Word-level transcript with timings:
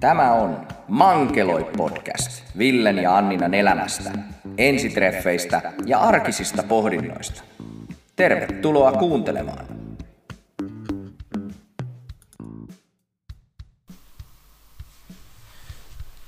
Tämä 0.00 0.32
on 0.32 0.68
Mankeloi 0.88 1.70
podcast 1.76 2.42
Villen 2.58 2.98
ja 2.98 3.16
Anninan 3.16 3.54
elämästä, 3.54 4.10
ensitreffeistä 4.58 5.72
ja 5.86 5.98
arkisista 5.98 6.62
pohdinnoista. 6.62 7.42
Tervetuloa 8.16 8.92
kuuntelemaan. 8.92 9.66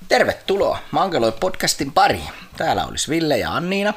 Tervetuloa 0.09 0.79
Mankeloi 0.91 1.32
podcastin 1.32 1.93
pari. 1.93 2.21
Täällä 2.57 2.87
olisi 2.87 3.11
Ville 3.11 3.39
ja 3.39 3.55
Anniina. 3.55 3.95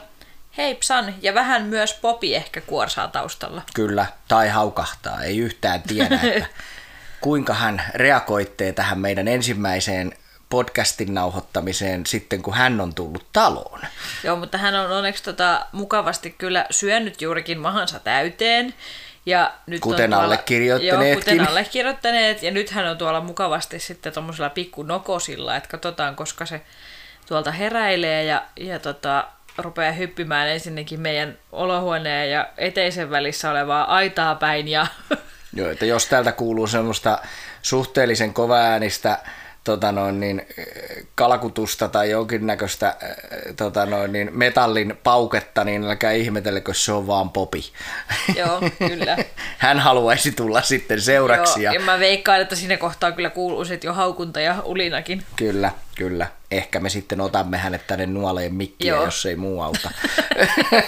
Hei 0.58 0.76
Psan, 0.76 1.16
ja 1.22 1.34
vähän 1.34 1.64
myös 1.64 1.94
Popi 1.94 2.36
ehkä 2.36 2.62
kuorsaa 2.62 3.08
taustalla. 3.08 3.62
Kyllä, 3.74 4.06
tai 4.28 4.50
haukahtaa, 4.50 5.22
ei 5.24 5.38
yhtään 5.38 5.82
tiedä, 5.82 6.20
että 6.24 6.46
kuinka 7.24 7.54
hän 7.54 7.84
reagoittee 7.96 8.74
tähän 8.74 9.00
meidän 9.00 9.28
ensimmäiseen 9.28 10.14
podcastin 10.50 11.14
nauhoittamiseen 11.14 12.06
sitten, 12.06 12.42
kun 12.42 12.54
hän 12.54 12.82
on 12.82 12.94
tullut 12.94 13.26
taloon. 13.34 13.80
Joo, 14.24 14.36
mutta 14.36 14.58
hän 14.58 14.76
on 14.76 14.92
onneksi 14.92 15.24
tota, 15.24 15.66
mukavasti 15.72 16.36
kyllä 16.38 16.66
syönyt 16.72 17.22
juurikin 17.22 17.60
mahansa 17.60 18.00
täyteen. 18.00 18.74
Ja 19.26 19.54
nyt 19.68 19.82
kuten 19.82 20.04
on 20.04 20.10
tuolla, 20.10 20.24
allekirjoittaneetkin. 20.26 21.10
Joo, 21.10 21.20
kuten 21.20 21.50
allekirjoittaneet. 21.50 22.44
Ja 22.44 22.52
nyt 22.52 22.70
hän 22.70 22.88
on 22.88 22.98
tuolla 22.98 23.22
mukavasti 23.22 23.80
sitten 23.80 24.14
tuommoisella 24.14 24.50
pikku 24.50 24.84
nokosilla, 24.84 25.56
että 25.56 25.70
katsotaan, 25.70 26.16
koska 26.16 26.46
se 26.46 26.62
tuolta 27.28 27.52
heräilee 27.52 28.24
ja, 28.24 28.44
ja 28.56 28.80
tota, 28.80 29.28
rupeaa 29.58 29.92
hyppimään 29.92 30.48
ensinnäkin 30.48 31.00
meidän 31.00 31.38
olohuoneen 31.52 32.32
ja 32.32 32.48
eteisen 32.58 33.10
välissä 33.10 33.52
olevaa 33.52 33.96
aitaa 33.96 34.36
päin. 34.36 34.68
Ja... 34.68 34.88
Joo, 35.54 35.70
että 35.70 35.86
jos 35.86 36.06
täältä 36.06 36.32
kuuluu 36.32 36.68
semmoista 36.68 37.20
suhteellisen 37.62 38.34
kovaäänistä 38.34 39.18
tota 39.64 39.92
noin, 39.92 40.20
niin, 40.20 40.48
kalkutusta 41.16 41.88
tai 41.88 42.10
jonkinnäköistä 42.10 42.96
tota 43.56 43.86
noin, 43.86 44.12
niin, 44.12 44.30
metallin 44.34 44.98
pauketta, 45.04 45.64
niin 45.64 45.84
älkää 45.84 46.12
ihmetellekö, 46.12 46.74
se 46.74 46.92
on 46.92 47.08
vaan 47.08 47.30
popi. 47.30 47.64
Joo, 48.36 48.62
kyllä. 48.88 49.18
Hän 49.58 49.80
haluaisi 49.80 50.32
tulla 50.32 50.62
sitten 50.62 51.02
seuraksi. 51.02 51.64
Joo, 51.64 51.74
ja 51.74 51.80
mä 51.80 52.00
veikkaan, 52.00 52.42
että 52.42 52.56
siinä 52.56 52.78
kohtaa 52.78 53.12
kyllä 53.12 53.30
kuuluu 53.30 53.66
sitten 53.66 53.88
jo 53.88 53.94
haukunta 53.94 54.40
ja 54.40 54.56
ulinakin. 54.64 55.24
Kyllä, 55.36 55.72
kyllä. 55.96 56.28
Ehkä 56.52 56.80
me 56.80 56.90
sitten 56.90 57.22
otamme 57.22 57.58
hänet 57.58 57.88
tänne 57.88 58.06
nuoleen 58.06 58.56
mikkiä, 58.56 58.94
Joo. 58.94 59.06
jos 59.06 59.26
ei 59.26 59.36
muu 59.36 59.62
auta. 59.62 59.92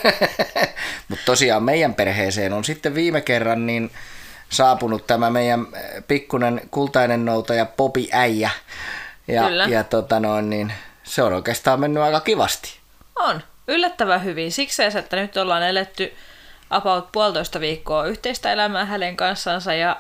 Mutta 1.10 1.26
tosiaan 1.26 1.64
meidän 1.64 1.96
perheeseen 1.96 2.54
on 2.54 2.64
sitten 2.64 2.96
viime 2.96 3.22
kerran 3.22 3.66
niin 3.66 3.92
saapunut 4.50 5.08
tämä 5.08 5.30
meidän 5.30 5.68
pikkunen 6.08 6.62
kultainen 6.72 7.26
noutaja 7.26 7.66
Popi 7.66 8.10
Äijä. 8.12 8.50
Ja, 9.28 9.44
Kyllä. 9.44 9.66
ja 9.66 9.84
tota 9.84 10.20
noin, 10.20 10.50
niin 10.50 10.74
se 11.04 11.24
on 11.24 11.34
oikeastaan 11.34 11.80
mennyt 11.80 12.04
aika 12.04 12.20
kivasti. 12.20 12.80
On, 13.16 13.42
yllättävän 13.68 14.24
hyvin. 14.24 14.52
Siksi, 14.52 14.84
että 14.84 15.16
nyt 15.16 15.38
ollaan 15.38 15.64
eletty 15.64 16.14
about 16.70 17.12
puolitoista 17.12 17.60
viikkoa 17.60 18.06
yhteistä 18.06 18.54
elämää 18.54 18.86
hänen 18.86 19.18
kanssansa 19.18 19.74
ja 19.74 19.98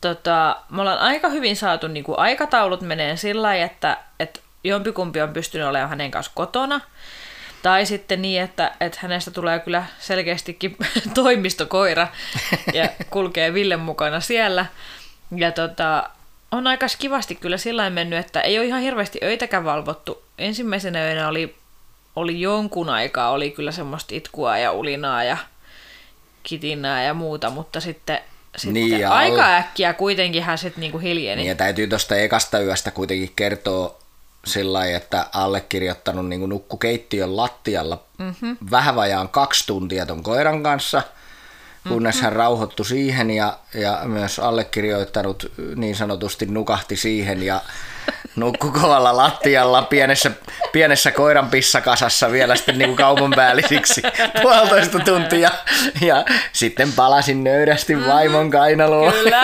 tota, 0.00 0.56
me 0.70 0.80
ollaan 0.80 0.98
aika 0.98 1.28
hyvin 1.28 1.56
saatu 1.56 1.88
niin 1.88 2.04
kuin 2.04 2.18
aikataulut 2.18 2.80
menee 2.80 3.16
sillä 3.16 3.42
lailla, 3.42 3.64
että, 3.64 3.96
että 4.20 4.40
jompikumpi 4.64 5.20
on 5.20 5.32
pystynyt 5.32 5.66
olemaan 5.66 5.90
hänen 5.90 6.10
kanssa 6.10 6.32
kotona. 6.34 6.80
Tai 7.62 7.86
sitten 7.86 8.22
niin, 8.22 8.42
että, 8.42 8.72
että 8.80 8.98
hänestä 9.02 9.30
tulee 9.30 9.58
kyllä 9.58 9.84
selkeästikin 9.98 10.76
toimistokoira 11.14 12.08
ja 12.72 12.88
kulkee 13.10 13.54
Villen 13.54 13.80
mukana 13.80 14.20
siellä. 14.20 14.66
Ja 15.36 15.52
tota, 15.52 16.10
on 16.52 16.66
aika 16.66 16.86
kivasti 16.98 17.34
kyllä 17.34 17.56
sillä 17.56 17.90
mennyt, 17.90 18.18
että 18.18 18.40
ei 18.40 18.58
ole 18.58 18.66
ihan 18.66 18.80
hirveästi 18.80 19.18
öitäkään 19.22 19.64
valvottu. 19.64 20.22
Ensimmäisenä 20.38 21.04
yönä 21.06 21.28
oli, 21.28 21.54
oli 22.16 22.40
jonkun 22.40 22.88
aikaa, 22.88 23.30
oli 23.30 23.50
kyllä 23.50 23.72
semmoista 23.72 24.14
itkua 24.14 24.58
ja 24.58 24.72
ulinaa 24.72 25.24
ja 25.24 25.36
kitinää 26.42 27.04
ja 27.04 27.14
muuta, 27.14 27.50
mutta 27.50 27.80
sitten, 27.80 28.18
sitten 28.56 28.74
Niin, 28.74 29.00
ja 29.00 29.12
aika 29.12 29.46
al- 29.46 29.52
äkkiä 29.52 29.92
kuitenkin 29.94 30.42
hän 30.42 30.58
sitten 30.58 30.80
niinku 30.80 30.98
hiljeni. 30.98 31.36
Niin 31.36 31.48
ja 31.48 31.54
täytyy 31.54 31.86
tuosta 31.86 32.16
ekasta 32.16 32.60
yöstä 32.60 32.90
kuitenkin 32.90 33.32
kertoa 33.36 34.01
sillä 34.46 34.86
että 34.86 35.26
allekirjoittanut 35.32 36.28
niin 36.28 36.48
nukku 36.48 36.76
keittiön 36.76 37.36
lattialla 37.36 38.04
mm-hmm. 38.18 38.56
vähän 38.70 38.96
vajaan 38.96 39.28
kaksi 39.28 39.66
tuntia 39.66 40.06
ton 40.06 40.22
koiran 40.22 40.62
kanssa, 40.62 41.02
kunnes 41.88 42.14
mm-hmm. 42.14 42.24
hän 42.24 42.32
rauhoittui 42.32 42.86
siihen 42.86 43.30
ja, 43.30 43.58
ja 43.74 44.00
myös 44.04 44.38
allekirjoittanut 44.38 45.52
niin 45.76 45.96
sanotusti 45.96 46.46
nukahti 46.46 46.96
siihen 46.96 47.42
ja 47.42 47.60
nukkui 48.36 48.70
kovalla 48.70 49.16
lattialla 49.16 49.82
pienessä, 49.82 50.30
pienessä 50.72 51.10
koiran 51.10 51.50
pissakasassa 51.50 52.30
vielä 52.30 52.56
sitten 52.56 52.78
niin 52.78 52.88
kuin 52.88 52.96
kaupunpäällisiksi 52.96 54.02
puolitoista 54.42 54.98
tuntia 54.98 55.50
ja 56.00 56.24
sitten 56.52 56.92
palasin 56.92 57.44
nöyrästi 57.44 58.06
vaimon 58.06 58.50
kainaloon. 58.50 59.12
Kyllä. 59.12 59.42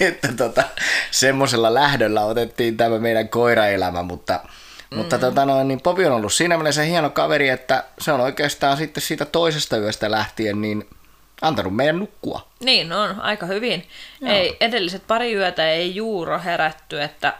että 0.00 0.28
tota, 0.36 0.62
semmoisella 1.10 1.74
lähdöllä 1.74 2.24
otettiin 2.24 2.76
tämä 2.76 2.98
meidän 2.98 3.28
koiraelämä, 3.28 4.02
mutta, 4.02 4.40
mm. 4.90 4.96
mutta 4.96 5.18
tota 5.18 5.44
noin, 5.44 5.68
niin 5.68 5.80
Popi 5.80 6.06
on 6.06 6.12
ollut 6.12 6.32
siinä 6.32 6.56
mielessä 6.56 6.82
hieno 6.82 7.10
kaveri, 7.10 7.48
että 7.48 7.84
se 8.00 8.12
on 8.12 8.20
oikeastaan 8.20 8.76
sitten 8.76 9.02
siitä 9.02 9.24
toisesta 9.24 9.76
yöstä 9.76 10.10
lähtien 10.10 10.60
niin 10.60 10.88
antanut 11.44 11.76
meidän 11.76 11.98
nukkua. 11.98 12.48
Niin 12.60 12.92
on, 12.92 13.20
aika 13.20 13.46
hyvin. 13.46 13.86
Ei, 14.26 14.56
edelliset 14.60 15.06
pari 15.06 15.32
yötä 15.34 15.68
ei 15.70 15.94
juuro 15.94 16.40
herätty, 16.44 17.02
että, 17.02 17.32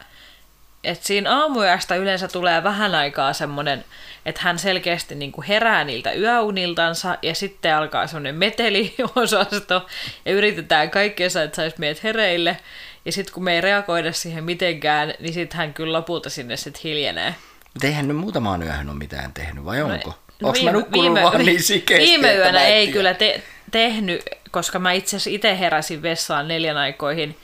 että 0.84 1.06
siinä 1.06 1.31
aamuyöstä 1.41 1.97
yleensä 1.97 2.28
tulee 2.28 2.62
vähän 2.62 2.94
aikaa 2.94 3.32
semmoinen, 3.32 3.84
että 4.26 4.41
hän 4.44 4.59
selkeästi 4.59 5.15
niin 5.15 5.32
kuin 5.32 5.47
herää 5.47 5.84
niiltä 5.84 6.12
yöuniltansa 6.12 7.19
ja 7.22 7.34
sitten 7.34 7.76
alkaa 7.76 8.06
semmoinen 8.06 8.34
meteliosasto 8.34 9.87
ja 10.25 10.32
yritetään 10.32 10.91
kaikkea, 10.91 11.26
että 11.44 11.56
saisi 11.56 11.76
meidät 11.78 12.03
hereille. 12.03 12.56
Ja 13.04 13.12
sitten 13.12 13.34
kun 13.34 13.44
me 13.44 13.54
ei 13.54 13.60
reagoida 13.60 14.12
siihen 14.12 14.44
mitenkään, 14.44 15.15
niin 15.21 15.34
sitten 15.34 15.59
hän 15.59 15.75
kyllä 15.75 15.98
lopulta 15.98 16.31
sinne 16.31 16.56
sitten 16.56 16.81
hiljenee. 16.84 17.34
Mutta 17.75 17.86
eihän 17.86 18.09
nyt 18.09 18.16
muutamaan 18.16 18.62
yöhön 18.62 18.88
ole 18.91 18.98
mitään 18.98 19.32
tehnyt, 19.32 19.65
vai 19.65 19.82
onko? 19.82 20.09
No, 20.10 20.15
No, 20.41 20.48
Onko 20.48 20.60
mä 20.65 20.72
nukkunut 20.72 21.22
vaan 21.22 21.44
niin 21.47 21.62
sikeästi, 21.62 22.06
Viime 22.06 22.31
että 22.32 22.44
yönä 22.44 22.60
ei 22.65 22.84
tiedä? 22.86 22.92
kyllä 22.92 23.15
te- 23.15 23.42
tehnyt, 23.75 24.23
koska 24.51 24.79
mä 24.79 24.93
itse 24.93 25.17
asiassa 25.17 25.31
itse 25.31 25.59
heräsin 25.59 26.03
vessaan 26.03 26.49
neljän 26.49 26.77
aikoihin, 26.77 27.39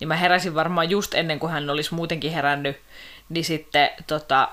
niin 0.00 0.08
mä 0.08 0.16
heräsin 0.16 0.54
varmaan 0.54 0.90
just 0.90 1.14
ennen 1.14 1.38
kuin 1.38 1.52
hän 1.52 1.70
olisi 1.70 1.94
muutenkin 1.94 2.32
herännyt, 2.32 2.80
niin 3.28 3.44
sitten 3.44 3.90
tota, 4.06 4.48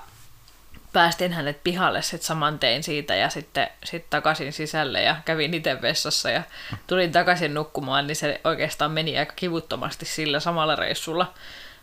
päästin 0.92 1.32
hänet 1.32 1.64
pihalle 1.64 2.02
sitten 2.02 2.26
saman 2.26 2.58
tein 2.58 2.82
siitä 2.82 3.14
ja 3.14 3.28
sitten 3.28 3.68
sit 3.84 4.10
takaisin 4.10 4.52
sisälle 4.52 5.02
ja 5.02 5.16
kävin 5.24 5.54
itse 5.54 5.82
vessassa 5.82 6.30
ja 6.30 6.42
tulin 6.86 7.12
takaisin 7.12 7.54
nukkumaan, 7.54 8.06
niin 8.06 8.16
se 8.16 8.40
oikeastaan 8.44 8.90
meni 8.90 9.18
aika 9.18 9.32
kivuttomasti 9.36 10.04
sillä 10.04 10.40
samalla 10.40 10.76
reissulla 10.76 11.34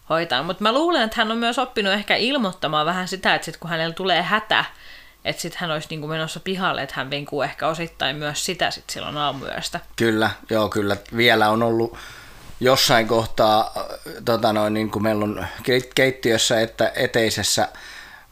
hoitaa. 0.09 0.43
Mutta 0.43 0.63
mä 0.63 0.73
luulen, 0.73 1.03
että 1.03 1.17
hän 1.17 1.31
on 1.31 1.37
myös 1.37 1.59
oppinut 1.59 1.93
ehkä 1.93 2.15
ilmoittamaan 2.15 2.85
vähän 2.85 3.07
sitä, 3.07 3.35
että 3.35 3.45
sit 3.45 3.57
kun 3.57 3.69
hänellä 3.69 3.93
tulee 3.93 4.21
hätä, 4.21 4.65
että 5.29 5.41
sitten 5.41 5.59
hän 5.61 5.71
olisi 5.71 5.87
niinku 5.89 6.07
menossa 6.07 6.39
pihalle, 6.39 6.83
että 6.83 6.95
hän 6.97 7.09
vinkuu 7.09 7.41
ehkä 7.41 7.67
osittain 7.67 8.15
myös 8.15 8.45
sitä 8.45 8.71
sitten 8.71 8.93
silloin 8.93 9.17
aamuyöstä. 9.17 9.79
Kyllä, 9.95 10.29
joo 10.49 10.69
kyllä. 10.69 10.97
Vielä 11.17 11.49
on 11.49 11.63
ollut 11.63 11.97
jossain 12.59 13.07
kohtaa, 13.07 13.73
tota 14.25 14.53
noin, 14.53 14.73
niin 14.73 14.91
kuin 14.91 15.03
meillä 15.03 15.23
on 15.23 15.45
keit- 15.61 15.91
keittiössä 15.95 16.61
että 16.61 16.91
eteisessä 16.95 17.67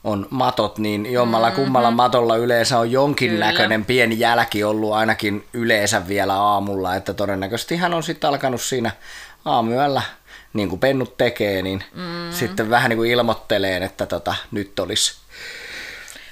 on 0.03 0.27
matot, 0.29 0.77
niin 0.77 1.13
jommalla 1.13 1.47
mm-hmm. 1.47 1.63
kummalla 1.63 1.91
matolla 1.91 2.35
yleensä 2.35 2.79
on 2.79 2.91
jonkinnäköinen 2.91 3.85
pieni 3.85 4.19
jälki 4.19 4.63
ollut 4.63 4.93
ainakin 4.93 5.45
yleensä 5.53 6.07
vielä 6.07 6.33
aamulla, 6.33 6.95
että 6.95 7.13
todennäköisesti 7.13 7.77
hän 7.77 7.93
on 7.93 8.03
sitten 8.03 8.29
alkanut 8.29 8.61
siinä 8.61 8.91
aamuyöllä, 9.45 10.01
niin 10.53 10.69
kuin 10.69 10.79
pennut 10.79 11.17
tekee, 11.17 11.61
niin 11.61 11.83
mm-hmm. 11.93 12.31
sitten 12.31 12.69
vähän 12.69 12.89
niin 12.89 12.97
kuin 12.97 13.11
ilmoitteleen, 13.11 13.83
että 13.83 14.05
tota, 14.05 14.35
nyt 14.51 14.79
olisi 14.79 15.26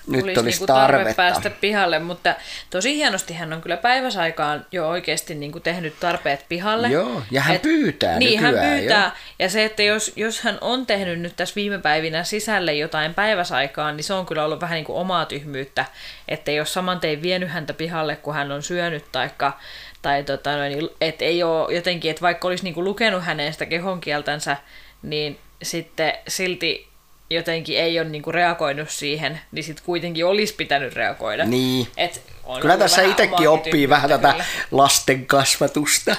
nyt 0.07 0.23
olisi 0.23 0.39
olisi 0.39 0.59
niinku 0.59 0.67
tarve 0.67 0.97
tarvetta. 0.97 1.15
päästä 1.15 1.49
pihalle, 1.49 1.99
mutta 1.99 2.35
tosi 2.69 2.95
hienosti 2.95 3.33
hän 3.33 3.53
on 3.53 3.61
kyllä 3.61 3.77
päiväsaikaan 3.77 4.65
jo 4.71 4.89
oikeasti 4.89 5.35
niinku 5.35 5.59
tehnyt 5.59 5.99
tarpeet 5.99 6.45
pihalle. 6.49 6.87
Joo, 6.87 7.23
ja 7.31 7.41
hän 7.41 7.59
pyytää 7.59 8.19
Niin, 8.19 8.39
hän 8.39 8.53
pyytää. 8.53 9.03
joo. 9.03 9.11
Ja 9.39 9.49
se, 9.49 9.65
että 9.65 9.83
jos, 9.83 10.11
jos 10.15 10.41
hän 10.41 10.57
on 10.61 10.85
tehnyt 10.85 11.19
nyt 11.19 11.35
tässä 11.35 11.55
viime 11.55 11.77
päivinä 11.77 12.23
sisälle 12.23 12.73
jotain 12.73 13.13
päiväsaikaan, 13.13 13.97
niin 13.97 14.03
se 14.03 14.13
on 14.13 14.25
kyllä 14.25 14.45
ollut 14.45 14.61
vähän 14.61 14.75
niin 14.75 14.85
kuin 14.85 14.97
omaa 14.99 15.25
tyhmyyttä, 15.25 15.85
että 16.27 16.51
jos 16.51 16.73
saman 16.73 16.99
tein 16.99 17.21
vienyt 17.21 17.49
häntä 17.49 17.73
pihalle, 17.73 18.15
kun 18.15 18.33
hän 18.33 18.51
on 18.51 18.63
syönyt, 18.63 19.05
taikka, 19.11 19.59
tai 20.01 20.23
tota, 20.23 20.57
noin, 20.57 20.89
että 21.01 21.25
ei 21.25 21.43
ole 21.43 21.73
jotenkin, 21.73 22.11
että 22.11 22.21
vaikka 22.21 22.47
olisi 22.47 22.63
niin 22.63 22.73
kuin 22.73 22.83
lukenut 22.83 23.23
hänen 23.23 23.53
sitä 23.53 23.65
kehonkieltänsä, 23.65 24.57
niin 25.01 25.39
sitten 25.63 26.13
silti 26.27 26.87
jotenkin 27.29 27.79
ei 27.79 27.99
ole 27.99 28.09
niinku 28.09 28.31
reagoinut 28.31 28.89
siihen, 28.89 29.41
niin 29.51 29.63
sitten 29.63 29.85
kuitenkin 29.85 30.25
olisi 30.25 30.55
pitänyt 30.55 30.93
reagoida. 30.93 31.45
Niin. 31.45 31.87
Et 31.97 32.21
on 32.43 32.61
Kyllä 32.61 32.77
tässä 32.77 33.01
itsekin 33.01 33.49
oppii 33.49 33.89
vähän 33.89 34.09
tätä 34.09 34.31
kyllä. 34.31 34.45
lasten 34.71 35.25
kasvatusta. 35.25 36.15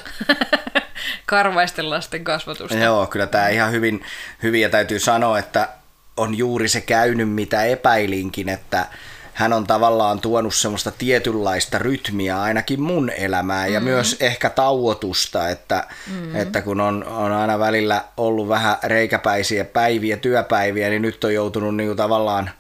karvaisten 1.27 1.91
lasten 1.91 2.25
kasvatusta. 2.25 2.77
Joo, 2.77 3.07
kyllä 3.07 3.27
tämä 3.27 3.49
ihan 3.49 3.73
hyvin, 3.73 4.05
hyvin 4.43 4.63
ja 4.63 4.69
täytyy 4.69 4.99
sanoa, 4.99 5.39
että 5.39 5.69
on 6.17 6.39
juuri 6.39 6.69
se 6.69 6.81
käynyt, 6.81 7.31
mitä 7.31 7.65
epäilinkin, 7.65 8.49
että 8.49 8.87
hän 9.37 9.53
on 9.53 9.67
tavallaan 9.67 10.21
tuonut 10.21 10.55
semmoista 10.55 10.93
tietynlaista 10.99 11.79
rytmiä 11.79 12.41
ainakin 12.43 12.81
mun 12.81 13.11
elämään 13.11 13.73
ja 13.73 13.81
mm. 13.81 13.85
myös 13.85 14.17
ehkä 14.21 14.51
tauotusta, 14.51 15.49
että, 15.49 15.87
mm. 16.11 16.37
että 16.37 16.63
kun 16.63 16.81
on, 16.81 17.05
on 17.05 17.33
aina 17.33 17.59
välillä 17.59 18.05
ollut 18.17 18.49
vähän 18.49 18.77
reikäpäisiä 18.83 19.65
päiviä, 19.65 20.17
työpäiviä, 20.17 20.89
niin 20.89 21.03
nyt 21.03 21.25
on 21.25 21.35
joutunut 21.35 21.77
niinku 21.77 21.95
tavallaan 21.95 22.51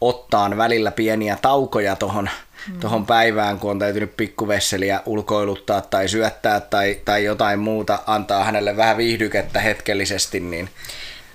ottaan 0.00 0.56
välillä 0.56 0.90
pieniä 0.90 1.38
taukoja 1.42 1.96
tuohon 1.96 2.30
mm. 2.72 2.80
tohon 2.80 3.06
päivään, 3.06 3.58
kun 3.58 3.70
on 3.70 3.78
täytynyt 3.78 4.16
pikkuvesseliä 4.16 5.00
ulkoiluttaa 5.06 5.80
tai 5.80 6.08
syöttää 6.08 6.60
tai, 6.60 7.00
tai 7.04 7.24
jotain 7.24 7.58
muuta, 7.58 7.98
antaa 8.06 8.44
hänelle 8.44 8.76
vähän 8.76 8.96
viihdykettä 8.96 9.60
hetkellisesti, 9.60 10.40
niin 10.40 10.68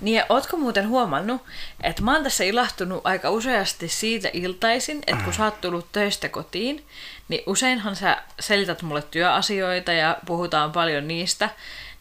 niin 0.00 0.16
ja 0.16 0.26
ootko 0.28 0.56
muuten 0.56 0.88
huomannut, 0.88 1.42
että 1.82 2.02
mä 2.02 2.12
oon 2.12 2.22
tässä 2.22 2.44
ilahtunut 2.44 3.00
aika 3.04 3.30
useasti 3.30 3.88
siitä 3.88 4.30
iltaisin, 4.32 5.02
että 5.06 5.24
kun 5.24 5.32
sä 5.32 5.44
oot 5.44 5.60
tullut 5.60 5.92
töistä 5.92 6.28
kotiin, 6.28 6.84
niin 7.28 7.42
useinhan 7.46 7.96
sä 7.96 8.16
selität 8.40 8.82
mulle 8.82 9.02
työasioita 9.10 9.92
ja 9.92 10.16
puhutaan 10.26 10.72
paljon 10.72 11.08
niistä. 11.08 11.48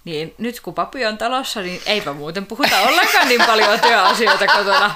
Niin 0.06 0.36
nyt 0.38 0.60
kun 0.60 0.74
papi 0.74 1.06
on 1.06 1.18
talossa, 1.18 1.62
niin 1.62 1.82
eipä 1.86 2.14
muuten 2.14 2.46
puhuta 2.46 2.80
ollenkaan 2.80 3.28
niin 3.28 3.42
paljon 3.46 3.80
työasioita 3.80 4.48
kotona. 4.48 4.94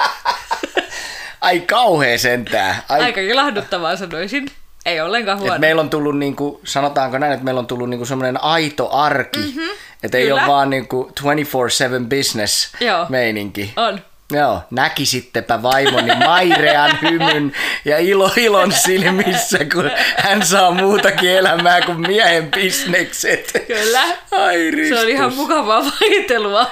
Ai 1.41 1.59
kauhea 1.59 2.17
sentää. 2.17 2.83
Ai... 2.89 3.01
Aika 3.01 3.21
ilahduttavaa 3.21 3.97
sanoisin. 3.97 4.51
Ei 4.85 5.01
ollenkaan 5.01 5.39
huono. 5.39 5.53
Et 5.53 5.61
meillä 5.61 5.79
on 5.79 5.89
tullut, 5.89 6.17
niin 6.17 6.35
kuin, 6.35 6.59
sanotaanko 6.63 7.17
näin, 7.17 7.33
että 7.33 7.45
meillä 7.45 7.59
on 7.59 7.67
tullut 7.67 7.89
niin 7.89 8.05
semmoinen 8.05 8.43
aito 8.43 8.89
arki. 8.91 9.39
Mm-hmm. 9.39 9.69
Että 10.03 10.17
ei 10.17 10.31
ole 10.31 10.41
vaan 10.47 10.69
niin 10.69 10.87
kuin 10.87 11.07
24-7 11.07 11.13
business 12.09 12.75
Joo. 12.79 13.05
meininki. 13.09 13.73
On. 13.75 13.99
Joo, 14.31 14.61
näkisittepä 14.71 15.61
vaimoni 15.61 16.15
mairean 16.15 16.97
hymyn 17.01 17.53
ja 17.85 17.97
ilo 17.97 18.31
ilon 18.37 18.71
silmissä, 18.71 19.57
kun 19.73 19.91
hän 20.17 20.45
saa 20.45 20.71
muutakin 20.71 21.29
elämää 21.29 21.81
kuin 21.81 22.01
miehen 22.01 22.51
bisnekset. 22.51 23.51
Kyllä. 23.67 24.03
Ai 24.31 24.71
ristus. 24.71 24.99
Se 24.99 25.05
on 25.05 25.09
ihan 25.09 25.35
mukavaa 25.35 25.83
vaihtelua. 26.01 26.71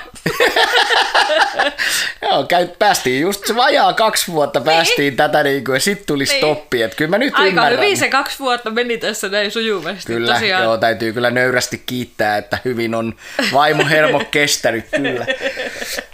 Joo, 2.22 2.44
käy, 2.44 2.68
päästiin 2.80 3.22
just 3.22 3.48
se 3.48 3.56
vajaa 3.56 3.94
kaksi 3.94 4.32
vuotta 4.32 4.62
päästiin 4.62 4.98
niin. 4.98 5.18
tätä 5.18 5.44
niin 5.44 5.64
kuin, 5.64 5.74
ja 5.74 5.80
sitten 5.80 6.08
tuli 6.08 6.24
niin. 6.24 6.38
stoppi. 6.38 6.82
Että 6.82 6.98
kyllä 6.98 7.10
mä 7.10 7.18
nyt 7.18 7.34
Aika 7.34 7.48
ymmärrän. 7.48 7.80
hyvin 7.80 7.98
se 7.98 8.10
kaksi 8.10 8.40
vuotta 8.40 8.70
meni 8.70 8.98
tässä 8.98 9.30
näin 9.30 9.52
sujuvasti. 9.52 10.14
Kyllä, 10.14 10.34
tosiaan. 10.34 10.64
joo, 10.64 10.78
täytyy 10.78 11.14
kyllä 11.14 11.32
nöyrästi 11.32 11.84
kiittää, 11.86 12.38
että 12.38 12.58
hyvin 12.66 12.96
on 12.96 13.16
vaimo 13.54 13.86
hermo 13.90 14.20
kestänyt 14.32 14.86
kyllä. 14.96 15.26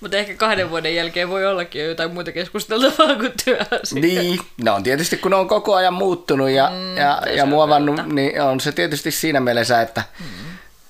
Mutta 0.00 0.16
ehkä 0.16 0.34
kahden 0.34 0.70
vuoden 0.70 0.94
jälkeen 0.94 1.28
voi 1.28 1.46
ollakin 1.46 1.82
jo 1.82 1.88
jotain 1.88 2.14
muuta 2.14 2.32
keskusteltavaa 2.32 3.16
kuin 3.16 3.32
työasioita. 3.44 4.06
Niin, 4.06 4.40
no 4.64 4.74
on 4.74 4.82
tietysti 4.82 5.16
kun 5.16 5.34
on 5.34 5.48
koko 5.48 5.74
ajan 5.74 5.94
muuttunut 5.94 6.50
ja, 6.50 6.70
mm, 6.70 6.96
ja, 6.96 7.22
ja 7.36 7.46
muovannut, 7.46 8.06
niin 8.06 8.42
on 8.42 8.60
se 8.60 8.72
tietysti 8.72 9.10
siinä 9.10 9.40
mielessä, 9.40 9.80
että 9.80 10.02
mm. 10.20 10.26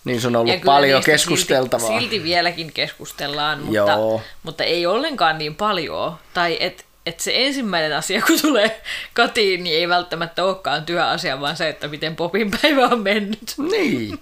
niin 0.05 0.21
se 0.21 0.27
on 0.27 0.37
ollut 0.37 0.61
paljon 0.65 1.05
keskusteltavaa. 1.05 1.89
Silti, 1.89 2.01
silti 2.03 2.23
vieläkin 2.23 2.73
keskustellaan, 2.73 3.63
mutta, 3.63 3.99
mutta 4.43 4.65
ei 4.65 4.87
ollenkaan 4.87 5.39
niin 5.39 5.55
paljon. 5.55 6.15
Tai 6.35 6.57
et, 6.61 6.85
et 7.07 7.21
se 7.21 7.33
ensimmäinen 7.35 7.97
asia, 7.97 8.23
kun 8.27 8.41
tulee 8.41 8.81
kotiin, 9.17 9.65
niin 9.65 9.77
ei 9.77 9.89
välttämättä 9.89 10.45
olekaan 10.45 10.87
työasia, 10.87 11.41
vaan 11.41 11.57
se, 11.57 11.69
että 11.69 11.89
miten 11.89 12.17
Popin 12.17 12.51
päivä 12.63 12.87
on 12.87 13.01
mennyt. 13.01 13.55
Niin. 13.71 14.21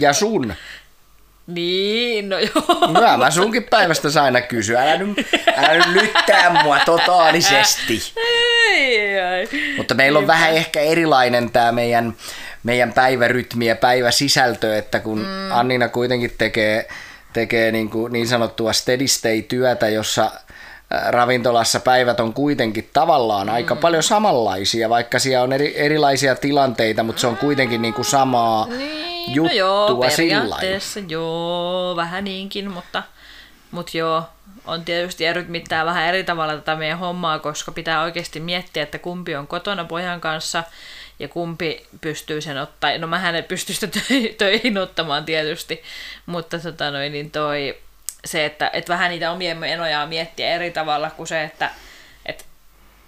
Ja 0.00 0.12
sun. 0.12 0.54
Niin, 1.46 2.28
no 2.28 2.38
joo. 2.38 2.88
Mä, 2.92 3.16
mä 3.16 3.30
sunkin 3.30 3.64
päivästä 3.64 4.22
aina 4.22 4.40
kysyä. 4.40 4.82
Älä 4.82 4.96
nyt, 4.96 5.16
älä 5.56 5.74
nyt 5.74 6.02
lyttää 6.02 6.62
mua 6.62 6.78
totaalisesti. 6.78 8.12
Ei, 8.16 8.98
ei. 9.18 9.48
Mutta 9.76 9.94
meillä 9.94 10.18
on 10.18 10.26
vähän 10.26 10.50
ehkä 10.50 10.80
erilainen 10.80 11.50
tämä 11.50 11.72
meidän, 11.72 12.14
meidän 12.62 12.92
päivärytmi 12.92 13.66
ja 13.66 13.76
päiväsisältö, 13.76 14.78
että 14.78 15.00
kun 15.00 15.18
mm. 15.18 15.52
Annina 15.52 15.88
kuitenkin 15.88 16.34
tekee, 16.38 16.88
tekee 17.32 17.72
niin, 17.72 17.90
kuin 17.90 18.12
niin 18.12 18.28
sanottua 18.28 18.72
steady 18.72 19.06
state-työtä, 19.06 19.88
jossa 19.88 20.30
ravintolassa 21.06 21.80
päivät 21.80 22.20
on 22.20 22.34
kuitenkin 22.34 22.90
tavallaan 22.92 23.46
mm. 23.46 23.52
aika 23.52 23.76
paljon 23.76 24.02
samanlaisia, 24.02 24.88
vaikka 24.88 25.18
siellä 25.18 25.44
on 25.44 25.52
eri, 25.52 25.72
erilaisia 25.76 26.34
tilanteita, 26.34 27.02
mutta 27.02 27.20
se 27.20 27.26
on 27.26 27.36
kuitenkin 27.36 27.82
niin 27.82 27.94
kuin 27.94 28.04
samaa 28.04 28.66
niin, 28.66 29.34
juttua 29.34 29.50
no 29.50 29.56
joo, 29.56 30.04
periaatteessa 30.16 31.00
joo, 31.08 31.96
vähän 31.96 32.24
niinkin, 32.24 32.70
mutta, 32.70 33.02
mutta 33.70 33.98
joo, 33.98 34.22
on 34.66 34.84
tietysti 34.84 35.32
rytmittää 35.32 35.84
vähän 35.84 36.04
eri 36.04 36.24
tavalla 36.24 36.54
tätä 36.54 36.76
meidän 36.76 36.98
hommaa, 36.98 37.38
koska 37.38 37.72
pitää 37.72 38.02
oikeasti 38.02 38.40
miettiä, 38.40 38.82
että 38.82 38.98
kumpi 38.98 39.36
on 39.36 39.46
kotona 39.46 39.84
pojan 39.84 40.20
kanssa 40.20 40.64
ja 41.18 41.28
kumpi 41.28 41.86
pystyy 42.00 42.40
sen 42.40 42.58
ottaa. 42.58 42.98
No 42.98 43.06
mä 43.06 43.30
en 43.30 43.44
pysty 43.44 43.72
sitä 43.72 43.88
töihin 44.38 44.78
ottamaan 44.78 45.24
tietysti, 45.24 45.82
mutta 46.26 46.58
tota 46.58 46.90
noin, 46.90 47.12
niin 47.12 47.30
toi, 47.30 47.76
se, 48.24 48.44
että, 48.44 48.70
että 48.72 48.92
vähän 48.92 49.10
niitä 49.10 49.30
omia 49.30 49.54
menoja 49.54 50.06
miettiä 50.06 50.48
eri 50.48 50.70
tavalla 50.70 51.10
kuin 51.10 51.26
se, 51.26 51.42
että, 51.42 51.70
että, 52.26 52.44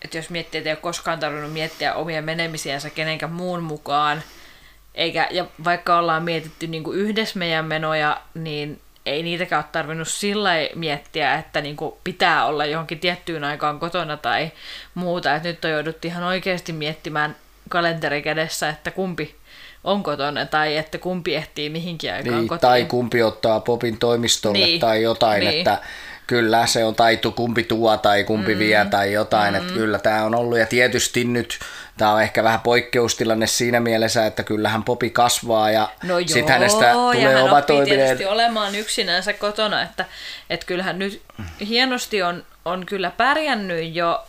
että 0.02 0.18
jos 0.18 0.30
miettii, 0.30 0.58
että 0.58 0.70
ei 0.70 0.74
ole 0.74 0.80
koskaan 0.80 1.20
tarvinnut 1.20 1.52
miettiä 1.52 1.94
omia 1.94 2.22
menemisiänsä 2.22 2.90
kenenkään 2.90 3.32
muun 3.32 3.62
mukaan, 3.62 4.22
eikä, 4.94 5.28
ja 5.30 5.46
vaikka 5.64 5.98
ollaan 5.98 6.22
mietitty 6.22 6.66
niin 6.66 6.84
kuin 6.84 6.98
yhdessä 6.98 7.38
meidän 7.38 7.64
menoja, 7.64 8.20
niin 8.34 8.80
ei 9.06 9.22
niitäkään 9.22 9.62
ole 9.64 9.70
tarvinnut 9.72 10.08
sillä 10.08 10.50
miettiä, 10.74 11.34
että 11.34 11.60
niin 11.60 11.76
kuin 11.76 11.94
pitää 12.04 12.46
olla 12.46 12.64
johonkin 12.64 12.98
tiettyyn 12.98 13.44
aikaan 13.44 13.80
kotona 13.80 14.16
tai 14.16 14.50
muuta. 14.94 15.34
Että 15.34 15.48
nyt 15.48 15.64
on 15.64 15.70
jouduttu 15.70 16.08
ihan 16.08 16.24
oikeasti 16.24 16.72
miettimään 16.72 17.36
kalenteri 17.68 18.22
kädessä, 18.22 18.68
että 18.68 18.90
kumpi, 18.90 19.36
on 19.86 20.02
kotona 20.02 20.46
tai 20.46 20.76
että 20.76 20.98
kumpi 20.98 21.34
ehtii 21.34 21.70
mihinkin 21.70 22.12
aikaan 22.12 22.36
niin, 22.36 22.48
kotiin. 22.48 22.60
Tai 22.60 22.84
kumpi 22.84 23.22
ottaa 23.22 23.60
popin 23.60 23.98
toimistolle 23.98 24.58
niin. 24.58 24.80
tai 24.80 25.02
jotain, 25.02 25.40
niin. 25.40 25.58
että 25.58 25.78
kyllä 26.26 26.66
se 26.66 26.84
on 26.84 26.94
taittu 26.94 27.32
kumpi 27.32 27.62
tuo 27.62 27.96
tai 27.96 28.24
kumpi 28.24 28.54
mm. 28.54 28.58
vie 28.58 28.86
tai 28.90 29.12
jotain, 29.12 29.54
mm. 29.54 29.60
että 29.60 29.72
kyllä 29.72 29.98
tämä 29.98 30.24
on 30.24 30.34
ollut 30.34 30.58
ja 30.58 30.66
tietysti 30.66 31.24
nyt 31.24 31.58
tämä 31.96 32.12
on 32.12 32.22
ehkä 32.22 32.44
vähän 32.44 32.60
poikkeustilanne 32.60 33.46
siinä 33.46 33.80
mielessä, 33.80 34.26
että 34.26 34.42
kyllähän 34.42 34.84
popi 34.84 35.10
kasvaa 35.10 35.70
ja 35.70 35.88
no 36.02 36.18
sitten 36.18 36.48
hänestä 36.48 36.92
tulee 36.92 37.22
ja 37.22 37.30
hän 37.30 37.42
oma 37.42 37.62
tietysti 37.62 38.26
olemaan 38.26 38.75
yksinänsä 38.75 39.32
kotona, 39.32 39.82
että, 39.82 40.04
että 40.50 40.66
kyllähän 40.66 40.99
nyt 40.99 41.22
hienosti 41.68 42.22
on, 42.22 42.44
on 42.64 42.87
kyllä 42.87 43.11
pärjännyt 43.11 43.94
jo 43.94 44.26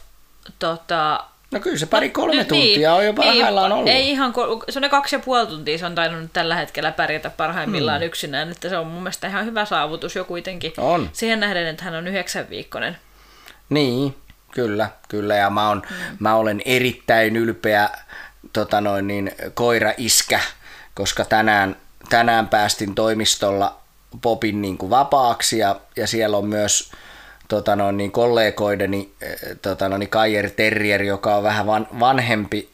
tota, 0.60 1.24
No 1.51 1.60
kyllä 1.60 1.77
se 1.77 1.86
pari-kolme 1.86 2.36
no, 2.36 2.44
tuntia 2.44 2.75
niin, 2.75 2.89
on 2.89 3.06
jo 3.06 3.13
parhaillaan 3.13 3.70
niin, 3.70 3.77
ollut. 3.77 3.92
Ei 3.92 4.10
ihan, 4.10 4.34
se 4.70 4.80
on 4.80 4.82
ne 4.82 4.89
kaksi 4.89 5.16
ja 5.16 5.20
puoli 5.20 5.48
tuntia, 5.48 5.77
se 5.77 5.86
on 5.86 5.96
tainnut 5.96 6.34
tällä 6.34 6.56
hetkellä 6.56 6.92
pärjätä 6.92 7.30
parhaimmillaan 7.30 8.00
hmm. 8.00 8.08
yksinään, 8.08 8.51
että 8.51 8.70
se 8.70 8.77
on 8.77 8.88
mun 8.88 9.04
mielestä 9.04 9.27
ihan 9.27 9.46
hyvä 9.46 9.66
saavutus 9.66 10.16
jo 10.16 10.25
kuitenkin. 10.25 10.74
On. 10.77 11.10
Siihen 11.13 11.39
nähden, 11.39 11.68
että 11.68 11.84
hän 11.84 11.96
on 11.96 12.08
yhdeksän 12.08 12.50
viikkonen. 12.50 12.98
Niin, 13.70 14.16
kyllä, 14.51 14.89
kyllä 15.10 15.36
ja 15.36 15.50
mä, 15.50 15.70
on, 15.70 15.82
hmm. 15.89 16.18
mä 16.20 16.36
olen 16.36 16.62
erittäin 16.66 17.36
ylpeä 17.36 17.89
tota 18.54 18.82
noin, 18.82 19.08
niin, 19.08 19.32
koira-iskä, 19.54 20.39
koska 20.94 21.25
tänään, 21.25 21.75
tänään 22.10 22.48
päästin 22.48 22.96
toimistolla 22.96 23.80
Popin 24.22 24.62
niin 24.62 24.77
kuin 24.77 24.89
vapaaksi 24.89 25.58
ja, 25.58 25.80
ja 25.96 26.08
siellä 26.08 26.38
on 26.38 26.48
myös 26.48 26.92
tota 27.48 27.75
no, 27.75 27.92
niin 27.92 28.12
kollegoideni 28.12 29.12
eh, 29.22 29.36
tota 29.62 29.89
no, 29.89 29.98
niin 29.98 30.10
Kajer 30.10 30.50
Terrier, 30.50 31.04
joka 31.04 31.36
on 31.36 31.44
vähän 31.44 31.66
van, 31.66 31.88
vanhempi, 32.00 32.70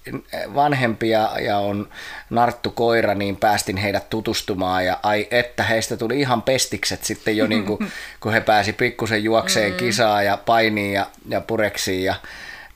vanhempi 0.56 1.10
ja, 1.10 1.32
ja, 1.42 1.58
on 1.58 1.89
narttu 2.30 2.70
koira, 2.70 3.15
niin 3.15 3.36
päästin 3.36 3.77
heidät 3.77 4.10
tutustumaan 4.10 4.86
ja 4.86 5.00
ai 5.03 5.27
että 5.32 5.63
heistä 5.63 5.98
tuli 5.98 6.20
ihan 6.20 6.42
pestikset 6.42 7.03
sitten 7.03 7.38
jo 7.38 7.48
niin 7.48 7.65
kuin, 7.65 7.80
kun 8.22 8.34
he 8.34 8.42
pääsi 8.42 8.74
pikkusen 8.74 9.24
juokseen 9.24 9.72
mm. 9.72 9.77
kisaa 9.77 10.24
ja 10.24 10.38
painiin 10.38 10.94
ja, 10.94 11.06
ja 11.30 11.42
pureksiin 11.42 12.03
ja 12.03 12.15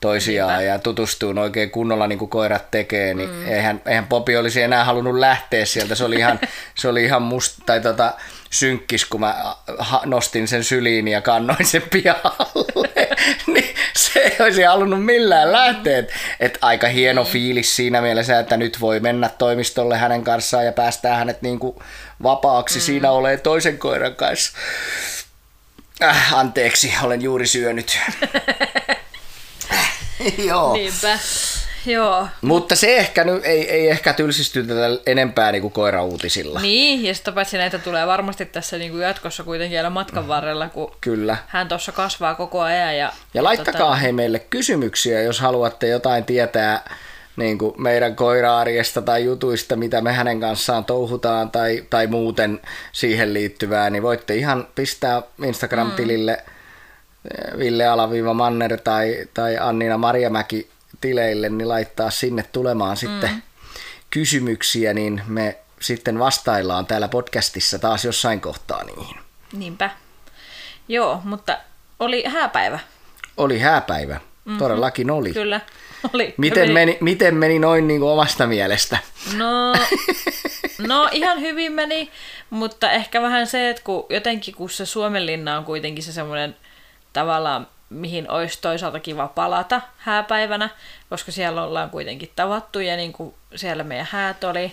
toisiaan 0.00 0.58
Niinpä. 0.58 0.72
ja 0.72 0.78
tutustuu 0.78 1.34
oikein 1.38 1.70
kunnolla 1.70 2.06
niin 2.06 2.18
kuin 2.18 2.28
koirat 2.28 2.70
tekee, 2.70 3.14
niin 3.14 3.30
mm. 3.30 3.46
eihän, 3.46 3.82
eihän 3.86 4.06
Popi 4.06 4.36
olisi 4.36 4.62
enää 4.62 4.84
halunnut 4.84 5.14
lähteä 5.18 5.64
sieltä. 5.64 5.94
Se 5.94 6.04
oli 6.04 6.16
ihan, 6.16 6.40
se 6.80 6.88
oli 6.88 7.04
ihan 7.04 7.22
musta, 7.22 7.62
tai 7.66 7.80
tota, 7.80 8.14
synkkis, 8.50 9.04
kun 9.04 9.20
mä 9.20 9.54
nostin 10.04 10.48
sen 10.48 10.64
syliin 10.64 11.08
ja 11.08 11.20
kannoin 11.20 11.66
sen 11.66 11.82
pihalle. 11.82 12.88
niin 13.54 13.74
se 13.96 14.20
ei 14.20 14.36
olisi 14.40 14.62
halunnut 14.62 15.04
millään 15.04 15.52
lähteä. 15.52 15.98
Et, 15.98 16.12
et 16.40 16.58
aika 16.62 16.88
hieno 16.88 17.24
mm. 17.24 17.30
fiilis 17.30 17.76
siinä 17.76 18.00
mielessä, 18.00 18.38
että 18.38 18.56
nyt 18.56 18.80
voi 18.80 19.00
mennä 19.00 19.28
toimistolle 19.28 19.96
hänen 19.96 20.24
kanssaan 20.24 20.66
ja 20.66 20.72
päästää 20.72 21.16
hänet 21.16 21.42
niin 21.42 21.58
kuin 21.58 21.76
vapaaksi 22.22 22.78
mm. 22.78 22.82
siinä 22.82 23.10
olee 23.10 23.36
toisen 23.36 23.78
koiran 23.78 24.14
kanssa. 24.14 24.52
Äh, 26.02 26.34
anteeksi, 26.34 26.94
olen 27.02 27.22
juuri 27.22 27.46
syönyt. 27.46 27.98
Joo. 30.48 30.72
Niinpä. 30.72 31.18
Joo. 31.86 32.28
Mutta 32.42 32.76
se 32.76 32.96
ehkä 32.96 33.24
nyt 33.24 33.44
ei, 33.44 33.70
ei 33.70 33.90
ehkä 33.90 34.12
tylsistytetä 34.12 34.88
enempää 35.06 35.52
niin 35.52 35.62
kuin 35.62 35.72
koirauutisilla. 35.72 36.60
Niin, 36.60 37.04
ja 37.04 37.14
sitä 37.14 37.32
paitsi 37.32 37.58
näitä 37.58 37.78
tulee 37.78 38.06
varmasti 38.06 38.44
tässä 38.46 38.78
niin 38.78 38.90
kuin 38.90 39.02
jatkossa 39.02 39.44
kuitenkin 39.44 39.78
aina 39.78 39.90
matkan 39.90 40.28
varrella, 40.28 40.68
kun 40.68 40.92
Kyllä. 41.00 41.36
hän 41.46 41.68
tuossa 41.68 41.92
kasvaa 41.92 42.34
koko 42.34 42.60
ajan. 42.60 42.96
Ja, 42.96 43.12
Ja 43.34 43.44
laittakaa 43.44 43.80
tota... 43.80 43.94
hei 43.94 44.12
meille 44.12 44.38
kysymyksiä, 44.38 45.22
jos 45.22 45.40
haluatte 45.40 45.88
jotain 45.88 46.24
tietää 46.24 46.94
niin 47.36 47.58
kuin 47.58 47.82
meidän 47.82 48.16
koira-arjesta 48.16 49.02
tai 49.02 49.24
jutuista, 49.24 49.76
mitä 49.76 50.00
me 50.00 50.12
hänen 50.12 50.40
kanssaan 50.40 50.84
touhutaan 50.84 51.50
tai, 51.50 51.84
tai 51.90 52.06
muuten 52.06 52.60
siihen 52.92 53.34
liittyvää, 53.34 53.90
niin 53.90 54.02
voitte 54.02 54.34
ihan 54.34 54.68
pistää 54.74 55.22
Instagram-tilille 55.44 56.42
mm. 56.42 57.58
Ville 57.58 57.86
Alaviiva 57.86 58.34
Manner 58.34 58.80
tai, 58.80 59.28
tai 59.34 59.58
Annina 59.58 59.98
Marjamäki 59.98 60.68
tileille, 61.00 61.48
niin 61.48 61.68
laittaa 61.68 62.10
sinne 62.10 62.42
tulemaan 62.42 62.96
sitten 62.96 63.30
mm. 63.30 63.42
kysymyksiä, 64.10 64.94
niin 64.94 65.22
me 65.26 65.58
sitten 65.80 66.18
vastaillaan 66.18 66.86
täällä 66.86 67.08
podcastissa 67.08 67.78
taas 67.78 68.04
jossain 68.04 68.40
kohtaa 68.40 68.84
niihin. 68.84 69.16
Niinpä. 69.52 69.90
Joo, 70.88 71.20
mutta 71.24 71.58
oli 72.00 72.24
hääpäivä. 72.24 72.78
Oli 73.36 73.58
hääpäivä. 73.58 74.14
Mm-hmm. 74.14 74.58
Todellakin 74.58 75.10
oli. 75.10 75.32
Kyllä. 75.32 75.60
Oli. 76.12 76.34
Miten 76.36 76.72
meni... 76.72 76.74
meni, 76.74 76.98
miten 77.00 77.34
meni 77.34 77.58
noin 77.58 77.88
niin 77.88 78.00
kuin 78.00 78.10
omasta 78.10 78.46
mielestä? 78.46 78.98
No, 79.36 79.74
no 80.78 81.08
ihan 81.12 81.40
hyvin 81.40 81.72
meni, 81.72 82.10
mutta 82.50 82.90
ehkä 82.90 83.22
vähän 83.22 83.46
se, 83.46 83.70
että 83.70 83.82
kun 83.82 84.06
jotenkin 84.10 84.54
kun 84.54 84.70
se 84.70 84.86
Suomenlinna 84.86 85.58
on 85.58 85.64
kuitenkin 85.64 86.04
se 86.04 86.12
semmoinen 86.12 86.56
tavallaan, 87.12 87.66
mihin 87.90 88.30
olisi 88.30 88.58
toisaalta 88.60 89.00
kiva 89.00 89.28
palata 89.28 89.80
hääpäivänä, 89.96 90.70
koska 91.10 91.32
siellä 91.32 91.62
ollaan 91.62 91.90
kuitenkin 91.90 92.30
tavattu 92.36 92.80
ja 92.80 92.96
niin 92.96 93.12
kuin 93.12 93.34
siellä 93.56 93.84
meidän 93.84 94.08
häät 94.10 94.44
oli, 94.44 94.72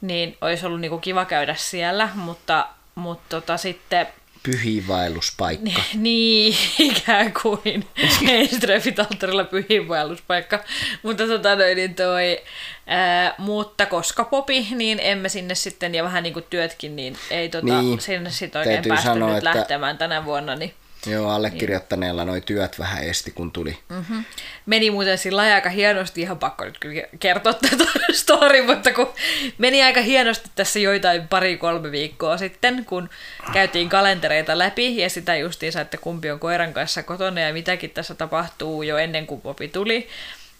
niin 0.00 0.36
olisi 0.40 0.66
ollut 0.66 0.80
niin 0.80 0.90
kuin 0.90 1.00
kiva 1.00 1.24
käydä 1.24 1.54
siellä, 1.54 2.08
mutta, 2.14 2.68
mutta 2.94 3.40
tota, 3.40 3.56
sitten 3.56 4.06
pyhiinvaelluspaikka. 4.42 5.82
Niin, 5.94 6.56
ikään 6.78 7.32
kuin. 7.42 7.88
Ei 8.28 8.46
Streffitaltterilla 8.46 9.44
pyhiinvaelluspaikka. 9.44 10.60
Mutta 11.02 11.26
tota 11.26 11.56
noin, 11.56 11.76
niin 11.76 11.94
toi, 11.94 12.42
ää, 12.86 13.34
mutta 13.38 13.86
koska 13.86 14.24
popi, 14.24 14.66
niin 14.74 14.98
emme 15.02 15.28
sinne 15.28 15.54
sitten, 15.54 15.94
ja 15.94 16.04
vähän 16.04 16.22
niin 16.22 16.32
kuin 16.32 16.44
työtkin, 16.50 16.96
niin 16.96 17.16
ei 17.30 17.48
tota, 17.48 17.80
niin, 17.80 18.00
sinne 18.00 18.30
sitten 18.30 18.58
oikein 18.58 18.84
päästy 18.88 19.06
sanoa, 19.06 19.28
nyt 19.28 19.38
että... 19.38 19.54
lähtemään 19.54 19.98
tänä 19.98 20.24
vuonna. 20.24 20.54
Niin 20.56 20.74
Joo, 21.06 21.30
allekirjoittaneella 21.30 22.24
noi 22.24 22.40
työt 22.40 22.78
vähän 22.78 23.04
esti, 23.04 23.30
kun 23.30 23.52
tuli. 23.52 23.78
Mm-hmm. 23.88 24.24
Meni 24.66 24.90
muuten 24.90 25.18
sillä 25.18 25.42
aika 25.42 25.70
hienosti, 25.70 26.20
ihan 26.20 26.38
pakko 26.38 26.64
nyt 26.64 26.78
kyllä 26.78 27.02
kertoa 27.20 27.52
tätä 27.52 27.84
story, 28.12 28.62
mutta 28.62 28.92
kun 28.92 29.12
meni 29.58 29.82
aika 29.82 30.00
hienosti 30.00 30.50
tässä 30.54 30.78
joitain 30.78 31.28
pari-kolme 31.28 31.90
viikkoa 31.90 32.36
sitten, 32.36 32.84
kun 32.84 33.10
käytiin 33.52 33.88
kalentereita 33.88 34.58
läpi 34.58 34.96
ja 34.96 35.10
sitä 35.10 35.36
justiinsa, 35.36 35.80
että 35.80 35.96
kumpi 35.96 36.30
on 36.30 36.38
koiran 36.38 36.72
kanssa 36.72 37.02
kotona 37.02 37.40
ja 37.40 37.52
mitäkin 37.52 37.90
tässä 37.90 38.14
tapahtuu 38.14 38.82
jo 38.82 38.98
ennen 38.98 39.26
kuin 39.26 39.40
Popi 39.40 39.68
tuli. 39.68 40.08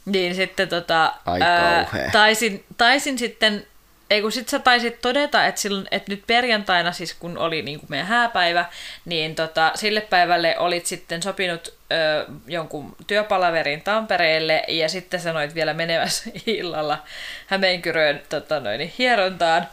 Niin 0.05 0.35
sitten 0.35 0.69
tota, 0.69 1.15
ää, 1.41 2.09
taisin, 2.13 2.65
taisin 2.79 3.19
sitten 3.19 3.67
ei 4.13 4.23
kun 4.23 4.33
sit 4.33 4.49
sä 4.49 4.59
taisit 4.59 5.01
todeta, 5.01 5.47
että, 5.47 5.61
silloin, 5.61 5.89
että 5.91 6.13
nyt 6.13 6.23
perjantaina, 6.27 6.93
siis 6.93 7.15
kun 7.15 7.39
oli 7.39 7.63
niin 7.63 7.81
kuin 7.81 7.91
meidän 7.91 8.07
hääpäivä, 8.07 8.65
niin 9.05 9.35
tota, 9.35 9.73
sille 9.75 10.01
päivälle 10.01 10.59
olit 10.59 10.87
sitten 10.87 11.23
sopinut 11.23 11.75
ö, 11.93 12.27
jonkun 12.47 12.97
työpalaverin 13.07 13.83
Tampereelle 13.83 14.65
ja 14.69 14.89
sitten 14.89 15.21
sanoit 15.21 15.55
vielä 15.55 15.75
menevässä 15.75 16.31
illalla 16.47 16.99
Hämeenkyröön 17.47 18.23
tota 18.29 18.61
noin, 18.61 18.93
hierontaan. 18.99 19.69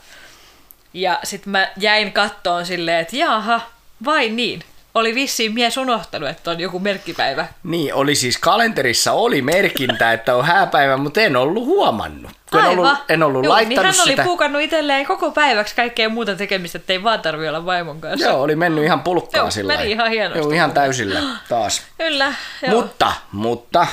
Ja 0.94 1.20
sitten 1.24 1.52
mä 1.52 1.72
jäin 1.78 2.12
kattoon 2.12 2.66
silleen, 2.66 3.00
että 3.00 3.16
jaha, 3.16 3.62
vai 4.06 4.30
niin? 4.30 4.64
Oli 4.96 5.16
vissiin 5.16 5.54
mies 5.54 5.78
unohtanut, 5.78 6.30
että 6.30 6.52
on 6.52 6.60
joku 6.60 6.80
merkkipäivä. 6.80 7.48
Niin, 7.64 7.94
oli 7.94 8.16
siis 8.16 8.38
kalenterissa 8.38 9.12
oli 9.12 9.42
merkintä, 9.42 10.14
että 10.14 10.36
on 10.36 10.46
hääpäivä, 10.46 10.98
mutta 10.98 11.22
en 11.22 11.36
ollut 11.36 11.66
huomannut. 11.66 12.32
En 12.54 12.60
Aivan. 12.60 12.72
ollut, 12.80 12.98
en 13.10 13.24
ollut 13.24 13.44
Joo, 13.44 13.54
laittanut 13.54 13.86
niin 13.86 13.86
hän 13.86 14.02
oli 14.04 14.12
sitä. 14.12 14.24
puukannut 14.24 14.62
itselleen 14.62 15.06
koko 15.06 15.32
päiväksi 15.32 15.76
kaikkea 15.76 16.10
muuta 16.10 16.36
tekemistä, 16.36 16.78
että 16.78 16.94
ei 16.94 17.04
vaan 17.04 17.22
tarvi 17.22 17.50
olla 17.50 17.66
vaimon 17.66 18.02
kanssa. 18.02 18.28
Joo, 18.28 18.42
oli 18.42 18.56
mennyt 18.56 18.84
ihan 18.84 19.02
pulkkaa 19.02 19.42
Joo, 19.42 19.52
sillä 19.52 19.78
meni 19.78 19.92
ihan 19.92 20.10
hienosti. 20.10 20.40
Joo, 20.40 20.50
ihan 20.52 20.72
täysillä 20.72 21.22
taas. 21.50 21.82
Kyllä, 21.98 22.34
joo. 22.62 22.82
Mutta, 22.82 23.14
mutta, 23.32 23.88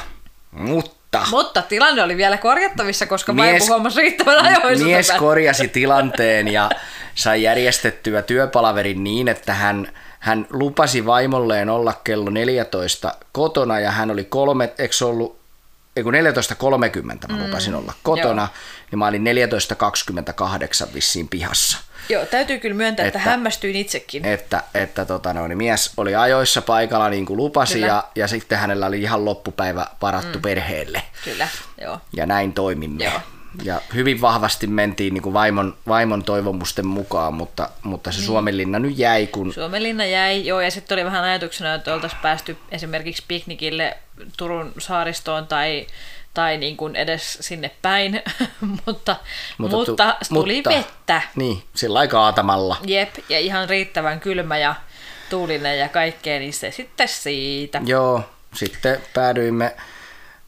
mutta. 0.53 0.97
Mutta 1.31 1.63
tilanne 1.63 2.03
oli 2.03 2.17
vielä 2.17 2.37
korjattavissa, 2.37 3.07
koska 3.07 3.33
mies, 3.33 3.51
vaimo 3.51 3.67
huomasi 3.67 4.01
riittävän 4.01 4.45
ajoissa 4.45 4.85
Mies 4.85 5.11
korjasi 5.11 5.69
tilanteen 5.69 6.49
ja 6.49 6.71
sai 7.15 7.43
järjestettyä 7.43 8.23
työpalaverin 8.23 9.05
niin, 9.05 9.29
että 9.29 9.55
hän 9.55 9.89
hän 10.27 10.47
lupasi 10.51 11.07
vaimolleen 11.07 11.69
olla 11.69 12.01
kello 12.05 12.31
14 12.31 13.15
kotona 13.33 13.81
ja 13.81 13.91
hän 13.91 14.11
oli 14.11 14.25
kolme, 14.25 14.73
eikö 14.79 15.07
ollut, 15.07 15.39
ei 15.97 16.03
kun 16.03 16.15
14.30 16.15 17.33
mä 17.33 17.45
lupasin 17.47 17.75
olla 17.75 17.93
kotona, 18.03 18.43
Joo. 18.43 18.51
niin 18.91 18.99
mä 18.99 19.07
olin 19.07 19.25
14.28 20.87 20.95
vissiin 20.95 21.29
pihassa. 21.29 21.79
Joo, 22.09 22.27
täytyy 22.27 22.59
kyllä 22.59 22.77
myöntää, 22.77 23.07
että, 23.07 23.19
että 23.19 23.31
hämmästyin 23.31 23.77
itsekin. 23.77 24.25
Että, 24.25 24.63
että 24.75 25.05
tota 25.05 25.33
no, 25.33 25.49
niin 25.49 25.59
mies 25.59 25.93
oli 25.97 26.15
ajoissa 26.15 26.63
paikalla 26.63 27.09
niin 27.09 27.27
kuin 27.27 27.37
lupasi 27.37 27.81
ja, 27.81 28.05
ja 28.15 28.29
sitten 28.29 28.59
hänellä 28.59 28.87
oli 28.87 29.03
ihan 29.03 29.25
loppupäivä 29.25 29.87
varattu 30.03 30.39
mm. 30.39 30.43
perheelle. 30.43 31.03
Kyllä, 31.25 31.49
joo. 31.81 32.01
Ja 32.13 32.27
näin 32.27 32.53
toimimme. 32.53 33.05
Joo. 33.05 33.21
Ja 33.63 33.81
hyvin 33.95 34.21
vahvasti 34.21 34.67
mentiin 34.67 35.15
niin 35.15 35.23
kuin 35.23 35.33
vaimon, 35.33 35.77
vaimon 35.89 36.25
toivomusten 36.25 36.87
mukaan, 36.87 37.35
mutta, 37.35 37.71
mutta 37.83 38.13
se 38.13 38.19
niin. 38.19 38.27
Suomenlinna 38.27 38.79
nyt 38.79 38.99
jäi. 38.99 39.27
Kun... 39.27 39.53
Suomenlinna 39.53 40.05
jäi, 40.05 40.47
joo, 40.47 40.61
ja 40.61 40.71
sitten 40.71 40.97
oli 40.97 41.05
vähän 41.05 41.25
ajatuksena, 41.25 41.75
että 41.75 41.95
oltaisiin 41.95 42.23
päästy 42.23 42.57
esimerkiksi 42.71 43.25
piknikille 43.29 43.97
Turun 44.37 44.73
saaristoon 44.79 45.47
tai, 45.47 45.87
tai 46.35 46.57
niin 46.57 46.77
kuin 46.77 46.97
edes 46.97 47.39
sinne 47.41 47.71
päin, 47.83 48.23
mutta, 48.87 49.17
mutta, 49.59 49.77
mutta 49.77 50.17
tu, 50.29 50.35
tuli 50.35 50.55
mutta, 50.55 50.71
vettä. 50.71 51.23
Niin, 51.37 51.63
sillä 51.75 51.99
aika 51.99 52.21
aatamalla. 52.21 52.77
Jep, 52.87 53.15
ja 53.29 53.39
ihan 53.39 53.69
riittävän 53.69 54.21
kylmä 54.21 54.59
ja 54.59 54.75
tuulinen 55.31 55.79
ja 55.79 55.89
kaikkea, 55.89 56.39
niin 56.39 56.53
se 56.53 56.71
sitten 56.71 57.09
siitä. 57.09 57.81
Joo, 57.85 58.23
sitten 58.55 59.01
päädyimme 59.15 59.77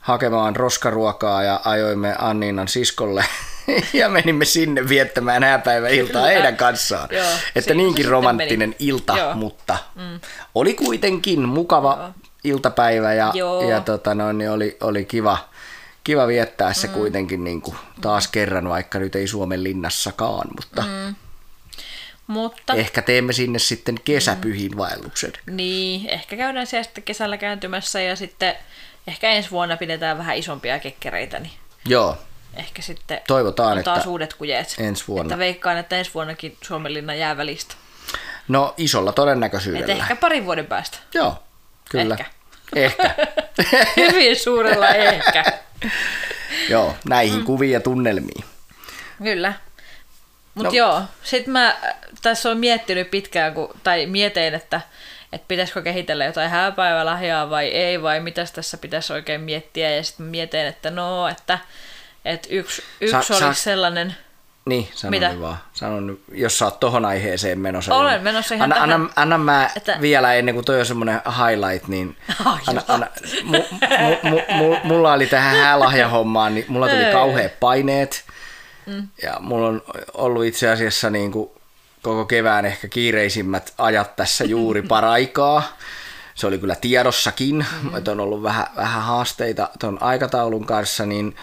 hakemaan 0.09 0.57
roskaruokaa 0.57 1.43
ja 1.43 1.61
ajoimme 1.65 2.15
Anniinan 2.19 2.69
siskolle 2.69 3.25
ja 4.01 4.09
menimme 4.09 4.45
sinne 4.45 4.89
viettämään 4.89 5.43
hääpäiväiltaa 5.43 6.27
heidän 6.27 6.57
kanssaan. 6.57 7.09
Joo, 7.13 7.27
että 7.57 7.75
niinkin 7.75 8.05
romanttinen 8.05 8.69
meni. 8.69 8.77
ilta, 8.79 9.17
Joo. 9.17 9.35
mutta 9.35 9.79
mm. 9.95 10.21
oli 10.55 10.75
kuitenkin 10.75 11.49
mukava 11.49 11.97
Joo. 12.01 12.11
iltapäivä 12.45 13.15
ja, 13.15 13.33
ja 13.69 13.81
tota 13.81 14.15
noin, 14.15 14.39
niin 14.39 14.51
oli, 14.51 14.77
oli 14.81 15.05
kiva, 15.05 15.39
kiva 16.05 16.27
viettää 16.27 16.73
se 16.73 16.87
mm. 16.87 16.93
kuitenkin 16.93 17.45
niin 17.45 17.63
kuin 17.63 17.77
taas 18.01 18.29
kerran, 18.29 18.69
vaikka 18.69 18.99
nyt 18.99 19.17
ei 19.17 19.27
Suomen 19.27 19.65
linnassakaan, 19.65 20.49
mutta... 20.57 20.83
Mm. 20.83 21.15
Mutta... 22.27 22.75
Ehkä 22.75 23.03
teemme 23.03 23.33
sinne 23.33 23.59
sitten 23.59 24.01
kesäpyhin 24.05 24.77
vaelluksen. 24.77 25.33
Niin, 25.47 26.09
ehkä 26.09 26.37
käydään 26.37 26.67
siellä 26.67 26.85
sitten 26.85 27.05
kesällä 27.05 27.37
kääntymässä 27.37 28.01
ja 28.01 28.17
sitten 28.17 28.55
ehkä 29.09 29.31
ensi 29.31 29.51
vuonna 29.51 29.77
pidetään 29.77 30.19
vähän 30.19 30.37
isompia 30.37 30.79
kekkereitä, 30.79 31.39
niin 31.39 31.53
Joo. 31.87 32.19
ehkä 32.55 32.83
sitten 32.83 33.21
Toivotaan, 33.27 33.79
on 33.79 33.85
taas 33.85 33.99
että 33.99 34.11
uudet 34.11 34.35
kujeet. 34.35 34.75
Ensi 34.79 35.05
vuonna. 35.09 35.27
Että 35.27 35.39
veikkaan, 35.39 35.79
että 35.79 35.97
ensi 35.97 36.11
vuonnakin 36.15 36.57
Suomenlinna 36.63 37.15
jää 37.15 37.37
välistä. 37.37 37.75
No 38.49 38.75
isolla 38.77 39.13
todennäköisyydellä. 39.13 39.93
Et 39.93 40.01
ehkä 40.01 40.17
parin 40.17 40.45
vuoden 40.45 40.67
päästä. 40.67 40.99
Joo, 41.15 41.43
kyllä. 41.91 42.15
Ehkä. 42.15 42.25
Ehkä. 42.77 43.15
Hyvin 43.97 44.37
suurella 44.37 44.89
ehkä. 44.89 45.45
joo, 46.71 46.97
näihin 47.09 47.39
mm. 47.39 47.45
kuviin 47.45 47.73
ja 47.73 47.81
tunnelmiin. 47.81 48.45
Kyllä. 49.23 49.53
Mutta 50.55 50.71
no. 50.71 50.77
joo, 50.77 51.03
sitten 51.23 51.53
mä 51.53 51.77
tässä 52.23 52.51
on 52.51 52.59
miettinyt 52.59 53.11
pitkään, 53.11 53.55
kun, 53.55 53.75
tai 53.83 54.07
mietin, 54.07 54.55
että 54.55 54.81
että 55.33 55.45
pitäisikö 55.49 55.83
kehitellä 55.83 56.25
jotain 56.25 56.51
hääpäivälahjaa 56.51 57.51
vai 57.51 57.67
ei, 57.67 58.03
vai 58.03 58.21
mitä 58.21 58.45
tässä 58.55 58.77
pitäisi 58.79 59.13
oikein 59.13 59.41
miettiä. 59.41 59.91
Ja 59.91 60.03
sitten 60.03 60.27
mietin, 60.27 60.61
että 60.61 60.91
no, 60.91 61.29
että, 61.29 61.59
että 62.25 62.49
yksi, 62.51 62.83
yksi 63.01 63.11
sa, 63.11 63.17
olisi 63.19 63.39
sa, 63.39 63.55
sellainen... 63.55 64.17
Niin, 64.67 64.89
sano 64.95 65.11
mitä? 65.11 65.29
nyt 65.29 65.41
vaan. 65.41 65.57
Sano 65.73 66.01
nyt, 66.01 66.23
jos 66.33 66.59
sä 66.59 66.65
oot 66.65 66.81
tohon 66.81 67.05
aiheeseen 67.05 67.59
menossa. 67.59 67.95
Olen 67.95 68.13
niin, 68.13 68.23
menossa 68.23 68.55
ihan 68.55 68.73
anna, 68.73 68.75
tähän. 68.75 68.93
Anna, 68.93 69.13
anna 69.17 69.39
mä 69.39 69.71
että... 69.77 69.99
vielä 70.01 70.35
ennen 70.35 70.55
kuin 70.55 70.65
toi 70.65 70.81
on 70.81 70.87
semmoinen 70.87 71.21
highlight, 71.27 71.89
niin 71.89 72.17
oh, 72.47 72.61
anna, 72.67 72.83
anna, 72.89 73.07
mu, 73.45 73.59
mu, 73.73 74.07
mu, 74.23 74.41
mu, 74.57 74.77
mulla 74.85 75.13
oli 75.13 75.27
tähän 75.27 75.57
häälahjahommaan, 75.57 76.55
niin 76.55 76.65
mulla 76.69 76.89
tuli 76.89 77.05
kauheat 77.13 77.61
paineet. 77.61 78.25
Mm. 78.87 79.09
Ja 79.23 79.37
mulla 79.41 79.69
on 79.69 79.83
ollut 80.15 80.45
itse 80.45 80.71
asiassa 80.71 81.11
niin 81.11 81.33
kuin 81.33 81.51
koko 82.03 82.25
kevään 82.25 82.65
ehkä 82.65 82.89
kiireisimmät 82.89 83.73
ajat 83.79 84.17
tässä 84.17 84.45
juuri 84.45 84.83
paraikaa. 84.83 85.63
se 86.35 86.47
oli 86.47 86.59
kyllä 86.59 86.75
tiedossakin, 86.75 87.57
mm-hmm. 87.57 87.97
että 87.97 88.13
on 88.13 88.21
ollut 88.21 88.43
vähän, 88.43 88.67
vähän 88.77 89.03
haasteita 89.03 89.71
tuon 89.81 90.03
aikataulun 90.03 90.67
kanssa, 90.67 91.07
niin 91.07 91.37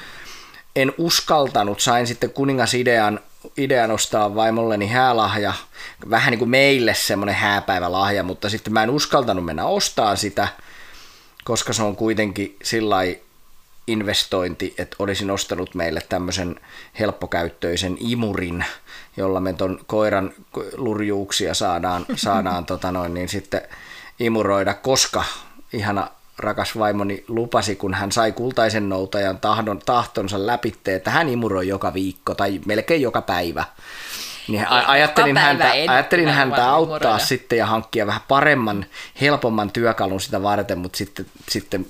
en 0.76 0.94
uskaltanut, 0.98 1.80
sain 1.80 2.08
sitten 2.08 2.30
kuningasidean 2.30 3.20
idean 3.58 3.92
ostaa 3.92 4.36
vaimolleni 4.36 4.88
häälahja, 4.88 5.54
vähän 6.10 6.32
niin 6.32 6.40
kuin 6.40 6.50
meille 6.50 6.94
semmoinen 6.94 7.36
hääpäivälahja, 7.36 8.24
mutta 8.24 8.50
sitten 8.50 8.74
mä 8.74 8.84
en 8.84 8.90
uskaltanut 8.90 9.46
mennä 9.46 9.66
ostaa 9.66 10.16
sitä, 10.16 10.48
koska 11.44 11.74
se 11.74 11.84
on 11.84 11.96
kuitenkin 11.96 12.58
sillä 12.64 12.98
investointi, 13.88 14.74
että 14.78 14.96
olisin 15.00 15.32
ostanut 15.32 15.76
meille 15.76 16.02
tämmöisen 16.10 16.60
helppokäyttöisen 17.00 17.98
imurin, 18.00 18.66
jolla 19.18 19.40
me 19.40 19.54
ton 19.54 19.80
koiran 19.88 20.34
lurjuuksia 20.78 21.54
saadaan, 21.54 22.06
saadaan 22.16 22.66
tota 22.66 22.92
noin, 22.92 23.14
niin 23.14 23.30
sitten 23.30 23.62
imuroida, 24.20 24.74
koska 24.74 25.24
ihana 25.74 26.08
rakas 26.38 26.78
vaimoni 26.78 27.24
lupasi, 27.28 27.76
kun 27.76 27.94
hän 27.94 28.12
sai 28.12 28.32
kultaisen 28.32 28.90
noutajan 28.90 29.40
tahdon, 29.40 29.80
tahtonsa 29.86 30.48
läpitte, 30.48 30.96
että 30.96 31.12
hän 31.12 31.30
imuroi 31.30 31.68
joka 31.68 31.94
viikko 31.94 32.36
tai 32.36 32.62
melkein 32.66 33.02
joka 33.02 33.22
päivä. 33.22 33.64
Niin 34.48 34.62
Ei, 34.62 34.68
ajattelin 34.88 35.38
häntä, 35.38 35.72
ajattelin 35.72 36.30
häntä 36.30 36.70
auttaa 36.70 36.98
imuroida. 36.98 37.26
sitten 37.26 37.58
ja 37.58 37.66
hankkia 37.66 38.08
vähän 38.08 38.22
paremman, 38.28 38.86
helpomman 39.22 39.72
työkalun 39.72 40.22
sitä 40.22 40.44
varten, 40.44 40.78
mutta 40.78 40.98
sitten, 40.98 41.26
sitten 41.50 41.86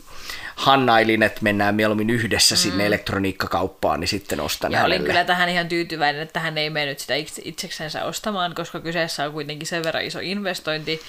hannailin, 0.55 1.23
että 1.23 1.39
mennään 1.41 1.75
mieluummin 1.75 2.09
yhdessä 2.09 2.55
mm. 2.55 2.59
sinne 2.59 2.85
elektroniikkakauppaan, 2.85 3.99
niin 3.99 4.07
sitten 4.07 4.39
ostan 4.39 4.71
Ja 4.71 4.77
hänelle. 4.77 4.95
olin 4.95 5.05
kyllä 5.05 5.23
tähän 5.23 5.49
ihan 5.49 5.67
tyytyväinen, 5.67 6.21
että 6.21 6.39
hän 6.39 6.57
ei 6.57 6.69
mennyt 6.69 6.99
sitä 6.99 7.13
itseksensä 7.43 8.03
ostamaan, 8.03 8.55
koska 8.55 8.79
kyseessä 8.79 9.25
on 9.25 9.31
kuitenkin 9.31 9.67
sen 9.67 9.83
verran 9.83 10.03
iso 10.03 10.19
investointi, 10.19 11.01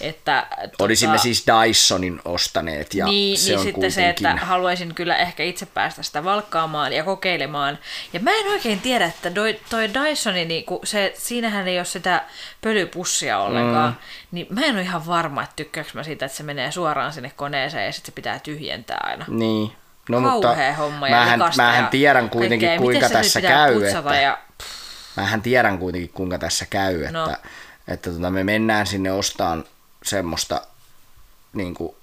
että... 0.00 0.46
Olisimme 0.78 1.12
tota, 1.12 1.22
siis 1.22 1.44
Dysonin 1.46 2.20
ostaneet 2.24 2.94
ja 2.94 3.06
niin, 3.06 3.38
se 3.38 3.48
niin 3.48 3.58
on 3.58 3.64
sitten 3.64 3.74
kuitenkin... 3.74 3.94
se, 3.94 4.08
että 4.08 4.36
haluaisin 4.36 4.94
kyllä 4.94 5.16
ehkä 5.16 5.42
itse 5.42 5.66
päästä 5.66 6.02
sitä 6.02 6.24
valkkaamaan 6.24 6.92
ja 6.92 7.04
kokeilemaan. 7.04 7.78
Ja 8.12 8.20
mä 8.20 8.30
en 8.30 8.46
oikein 8.46 8.80
tiedä, 8.80 9.06
että 9.06 9.30
toi, 9.30 9.60
toi 9.70 9.90
Dysoni, 9.94 10.44
niin 10.44 10.64
se, 10.84 11.12
siinähän 11.16 11.68
ei 11.68 11.78
ole 11.78 11.84
sitä 11.84 12.24
pölypussia 12.60 13.38
ollenkaan, 13.38 13.90
mm. 13.90 13.96
Niin 14.34 14.46
mä 14.50 14.60
en 14.60 14.74
ole 14.74 14.82
ihan 14.82 15.06
varma, 15.06 15.42
että 15.42 15.56
tykkääkö 15.56 15.90
mä 15.94 16.02
siitä, 16.02 16.26
että 16.26 16.36
se 16.36 16.42
menee 16.42 16.72
suoraan 16.72 17.12
sinne 17.12 17.32
koneeseen 17.36 17.86
ja 17.86 17.92
sitten 17.92 18.12
se 18.12 18.14
pitää 18.14 18.38
tyhjentää 18.38 19.00
aina. 19.02 19.24
Niin. 19.28 19.72
No, 20.08 20.20
mutta 20.20 20.56
homma 20.78 21.08
ja 21.08 21.16
mähän, 21.16 21.40
mähän 21.56 21.88
tiedän 21.88 22.30
kuitenkin, 22.30 22.68
kaikkea. 22.68 22.82
kuinka 22.82 23.06
Miten 23.06 23.22
tässä 23.22 23.40
käy. 23.40 23.84
Että, 23.84 24.14
ja... 24.14 24.38
Mähän 25.16 25.42
tiedän 25.42 25.78
kuitenkin, 25.78 26.10
kuinka 26.10 26.38
tässä 26.38 26.66
käy, 26.66 27.10
no. 27.10 27.24
että, 27.24 27.38
että 27.88 28.10
tota, 28.10 28.30
me 28.30 28.44
mennään 28.44 28.86
sinne 28.86 29.12
ostaan 29.12 29.64
semmoista 30.02 30.62
niin 31.52 31.74
kuin, 31.74 31.96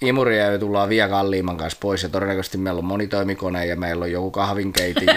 imuria 0.00 0.52
ja 0.52 0.58
tullaan 0.58 0.88
vielä 0.88 1.08
kalliimman 1.08 1.56
kanssa 1.56 1.78
pois 1.80 2.02
ja 2.02 2.08
todennäköisesti 2.08 2.58
meillä 2.58 2.78
on 2.78 2.84
monitoimikone 2.84 3.66
ja 3.66 3.76
meillä 3.76 4.02
on 4.02 4.12
joku 4.12 4.30
kahvinkeitin 4.30 5.06
ja, 5.06 5.14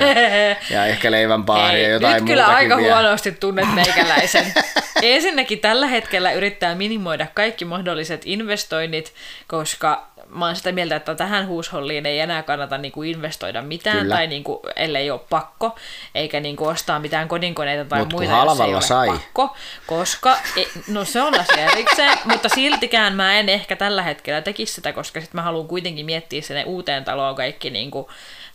ja 0.78 0.86
ehkä 0.86 1.12
leivänpaari 1.12 1.84
ja 1.84 1.90
jotain 1.90 2.16
nyt 2.16 2.24
kyllä 2.24 2.48
aika 2.48 2.78
vielä. 2.78 2.94
huonosti 2.94 3.32
tunnet 3.32 3.74
meikäläisen. 3.76 4.54
Ensinnäkin 5.02 5.60
tällä 5.60 5.88
hetkellä 5.88 6.32
yrittää 6.32 6.76
minimoida 6.76 7.28
kaikki 7.34 7.66
mahdolliset 7.66 8.22
investoinnit, 8.26 9.14
koska 9.48 10.08
mä 10.34 10.46
oon 10.46 10.56
sitä 10.56 10.72
mieltä, 10.72 10.96
että 10.96 11.16
tähän 11.16 11.48
huusholliin 11.48 12.06
ei 12.06 12.20
enää 12.20 12.44
kannata 12.44 12.78
niinku 12.78 13.04
investoida 13.04 13.62
mitään, 13.62 13.98
Kyllä. 13.98 14.16
tai 14.16 14.28
niinku, 14.28 14.62
ellei 14.76 15.12
ole 15.12 15.22
pakko, 15.30 15.76
eikä 16.16 16.40
niinku 16.40 16.66
ostaa 16.66 17.00
mitään 17.00 17.28
kodinkoneita 17.28 17.86
tai 17.86 18.00
Mut 18.00 18.12
muita, 18.12 18.44
jos 18.46 18.60
ei 18.60 18.74
ole 18.74 18.82
sai. 18.82 19.08
pakko, 19.08 19.56
koska, 19.88 20.38
e, 20.58 20.64
no 20.88 21.06
se 21.06 21.22
on 21.22 21.40
asia 21.40 21.72
erikseen, 21.72 22.18
mutta 22.32 22.50
siltikään 22.50 23.16
mä 23.16 23.40
en 23.40 23.50
ehkä 23.50 23.76
tällä 23.76 24.02
hetkellä 24.04 24.42
tekisi 24.42 24.74
sitä, 24.74 24.94
koska 24.94 25.22
sit 25.22 25.34
mä 25.34 25.42
haluan 25.42 25.68
kuitenkin 25.68 26.06
miettiä 26.06 26.42
sinne 26.42 26.64
uuteen 26.64 27.06
taloon 27.06 27.36
kaikki 27.36 27.70
niinku, 27.70 28.10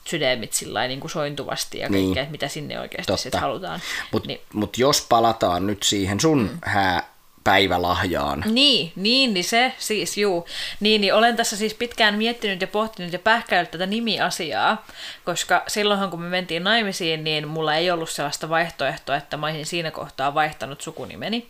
sydämit 0.04 0.52
sillä 0.52 0.88
niin 0.88 1.00
kuin 1.00 1.10
sointuvasti 1.10 1.78
ja 1.78 1.88
kaikkea, 1.88 2.22
niin. 2.22 2.30
mitä 2.30 2.48
sinne 2.48 2.80
oikeasti 2.80 3.16
sit 3.16 3.34
halutaan. 3.34 3.80
Mutta 4.12 4.26
niin. 4.26 4.40
mut 4.52 4.78
jos 4.78 5.06
palataan 5.08 5.66
nyt 5.66 5.82
siihen 5.82 6.20
sun 6.20 6.38
mm. 6.38 6.58
hää 6.62 7.17
päivälahjaan. 7.48 8.44
Niin, 8.46 8.92
niin, 8.96 9.34
niin 9.34 9.44
se 9.44 9.72
siis, 9.78 10.18
juu. 10.18 10.46
Niin, 10.80 11.00
niin 11.00 11.14
olen 11.14 11.36
tässä 11.36 11.56
siis 11.56 11.74
pitkään 11.74 12.14
miettinyt 12.14 12.60
ja 12.60 12.66
pohtinut 12.66 13.12
ja 13.12 13.18
pähkäillyt 13.18 13.70
tätä 13.70 13.86
nimiasiaa, 13.86 14.86
koska 15.24 15.62
silloinhan 15.68 16.10
kun 16.10 16.20
me 16.20 16.28
mentiin 16.28 16.64
naimisiin, 16.64 17.24
niin 17.24 17.48
mulla 17.48 17.74
ei 17.74 17.90
ollut 17.90 18.10
sellaista 18.10 18.48
vaihtoehtoa, 18.48 19.16
että 19.16 19.36
mä 19.36 19.46
olisin 19.46 19.66
siinä 19.66 19.90
kohtaa 19.90 20.34
vaihtanut 20.34 20.80
sukunimeni. 20.80 21.46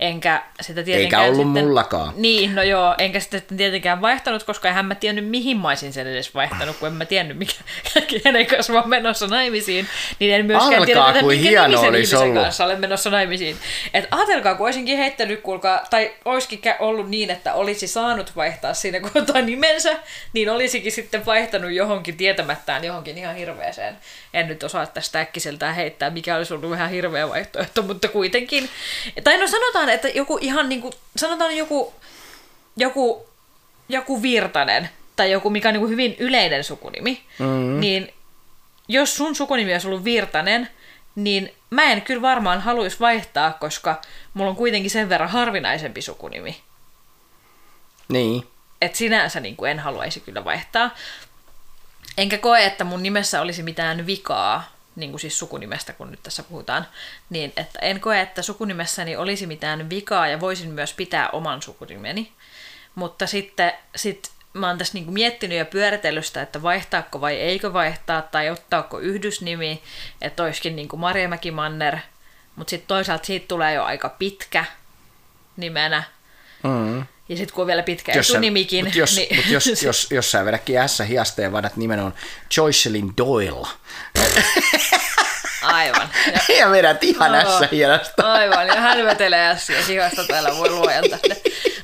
Enkä 0.00 0.42
sitä 0.60 0.82
tietenkään 0.82 1.24
Eikä 1.24 1.32
ollut 1.32 1.46
sitten, 1.46 1.64
mullakaan. 1.64 2.12
Niin, 2.16 2.54
no 2.54 2.62
joo, 2.62 2.94
enkä 2.98 3.20
sitä 3.20 3.38
sitten 3.38 3.56
tietenkään 3.56 4.00
vaihtanut, 4.00 4.42
koska 4.42 4.68
en 4.68 4.86
mä 4.86 4.94
tiennyt, 4.94 5.28
mihin 5.28 5.56
mä 5.56 5.68
olisin 5.68 5.92
sen 5.92 6.06
edes 6.06 6.34
vaihtanut, 6.34 6.76
kun 6.76 6.88
en 6.88 6.94
mä 6.94 7.04
tiennyt, 7.04 7.38
mikä, 7.38 7.54
kenen 8.22 8.46
kanssa 8.46 8.72
mä 8.72 8.82
menossa 8.86 9.26
naimisiin. 9.26 9.86
Niin 10.18 10.34
en 10.34 10.46
myöskään 10.46 10.74
Alkaa, 10.74 11.12
tiedä, 11.12 11.20
kuin 11.20 11.38
minkä 11.38 11.50
hieno 11.50 11.90
nimisen 11.90 12.18
ollut. 12.18 12.42
kanssa 12.42 12.64
olen 12.64 12.80
menossa 12.80 13.10
naimisiin. 13.10 13.56
Et 13.94 14.08
ajatelkaa, 14.10 14.54
kun 14.54 14.66
olisinkin 14.66 14.98
heittänyt, 14.98 15.40
kuulkaa, 15.40 15.80
tai 15.90 16.12
olisikin 16.24 16.74
ollut 16.78 17.08
niin, 17.08 17.30
että 17.30 17.54
olisi 17.54 17.86
saanut 17.86 18.36
vaihtaa 18.36 18.74
siinä 18.74 19.00
kohtaa 19.00 19.42
nimensä, 19.42 19.96
niin 20.32 20.50
olisikin 20.50 20.92
sitten 20.92 21.26
vaihtanut 21.26 21.72
johonkin 21.72 22.16
tietämättään 22.16 22.84
johonkin 22.84 23.18
ihan 23.18 23.36
hirveeseen. 23.36 23.96
En 24.36 24.48
nyt 24.48 24.62
osaa 24.62 24.86
tästä 24.86 25.20
äkkiseltään 25.20 25.74
heittää, 25.74 26.10
mikä 26.10 26.36
olisi 26.36 26.54
ollut 26.54 26.70
vähän 26.70 26.90
hirveä 26.90 27.28
vaihtoehto, 27.28 27.82
mutta 27.82 28.08
kuitenkin. 28.08 28.70
Tai 29.24 29.38
no 29.38 29.46
sanotaan, 29.46 29.88
että 29.88 30.08
joku 30.08 30.38
ihan 30.40 30.68
niin 30.68 30.80
kuin, 30.80 30.94
sanotaan 31.16 31.56
joku, 31.56 31.94
joku, 32.76 33.28
joku 33.88 34.22
Virtanen, 34.22 34.88
tai 35.16 35.30
joku, 35.30 35.50
mikä 35.50 35.68
on 35.68 35.72
niin 35.72 35.80
kuin 35.80 35.90
hyvin 35.90 36.16
yleinen 36.18 36.64
sukunimi, 36.64 37.22
mm-hmm. 37.38 37.80
niin 37.80 38.14
jos 38.88 39.16
sun 39.16 39.34
sukunimi 39.34 39.72
olisi 39.72 39.86
ollut 39.86 40.04
Virtanen, 40.04 40.68
niin 41.14 41.54
mä 41.70 41.82
en 41.84 42.02
kyllä 42.02 42.22
varmaan 42.22 42.60
haluaisi 42.60 43.00
vaihtaa, 43.00 43.52
koska 43.52 44.00
mulla 44.34 44.50
on 44.50 44.56
kuitenkin 44.56 44.90
sen 44.90 45.08
verran 45.08 45.30
harvinaisempi 45.30 46.02
sukunimi. 46.02 46.60
Niin. 48.08 48.46
Et 48.80 48.94
sinänsä 48.94 49.40
niin 49.40 49.56
kuin 49.56 49.70
en 49.70 49.78
haluaisi 49.78 50.20
kyllä 50.20 50.44
vaihtaa. 50.44 50.90
Enkä 52.16 52.38
koe, 52.38 52.64
että 52.64 52.84
mun 52.84 53.02
nimessä 53.02 53.40
olisi 53.40 53.62
mitään 53.62 54.06
vikaa, 54.06 54.70
niin 54.96 55.10
kuin 55.10 55.20
siis 55.20 55.38
sukunimestä, 55.38 55.92
kun 55.92 56.10
nyt 56.10 56.22
tässä 56.22 56.42
puhutaan, 56.42 56.86
niin 57.30 57.52
että 57.56 57.78
en 57.82 58.00
koe, 58.00 58.20
että 58.20 58.42
sukunimessäni 58.42 59.16
olisi 59.16 59.46
mitään 59.46 59.90
vikaa 59.90 60.28
ja 60.28 60.40
voisin 60.40 60.70
myös 60.70 60.92
pitää 60.92 61.28
oman 61.28 61.62
sukunimeni. 61.62 62.32
Mutta 62.94 63.26
sitten 63.26 63.72
sit 63.96 64.30
mä 64.52 64.68
oon 64.68 64.78
tässä 64.78 64.94
niinku 64.94 65.12
miettinyt 65.12 65.58
ja 65.58 65.64
pyöritellyt 65.64 66.26
sitä, 66.26 66.42
että 66.42 66.62
vaihtaako 66.62 67.20
vai 67.20 67.34
eikö 67.34 67.72
vaihtaa, 67.72 68.22
tai 68.22 68.50
ottaako 68.50 68.98
yhdysnimi, 68.98 69.82
että 70.20 70.42
olisikin 70.42 70.76
niinku 70.76 70.96
Marjamäki 70.96 71.50
Manner, 71.50 71.96
mutta 72.56 72.70
sitten 72.70 72.88
toisaalta 72.88 73.24
siitä 73.24 73.48
tulee 73.48 73.74
jo 73.74 73.84
aika 73.84 74.08
pitkä 74.08 74.64
nimenä. 75.56 76.02
Mm. 76.62 77.06
Ja 77.28 77.36
sitten 77.36 77.54
kun 77.54 77.62
on 77.62 77.66
vielä 77.66 77.82
pitkä 77.82 78.12
jos 78.12 78.30
etunimikin. 78.30 78.84
Mutta 78.84 78.98
jos, 78.98 79.16
niin... 79.16 79.36
mut 79.36 79.46
jos, 79.46 79.82
jos, 79.82 80.06
jos 80.10 80.30
sä 80.30 80.44
vedätkin 80.44 80.78
ässä 80.78 81.04
hiasta 81.04 81.42
ja 81.42 81.52
vadat 81.52 81.76
nimen 81.76 82.00
on 82.00 82.14
Joycelyn 82.56 83.12
Doyle. 83.16 83.66
Aivan. 85.62 86.08
Ja, 86.26 86.56
ja 86.58 86.70
vedät 86.70 87.04
ihan 87.04 87.32
no, 87.32 87.38
ässä 87.38 87.68
hiasta. 87.72 88.32
Aivan, 88.32 88.66
ja 88.66 88.80
hälvetelee 88.80 89.48
ässiä 89.48 89.82
hihasta 89.82 90.24
täällä 90.24 90.56
voi 90.56 90.70
luojan 90.70 91.04
tänne. 91.10 91.36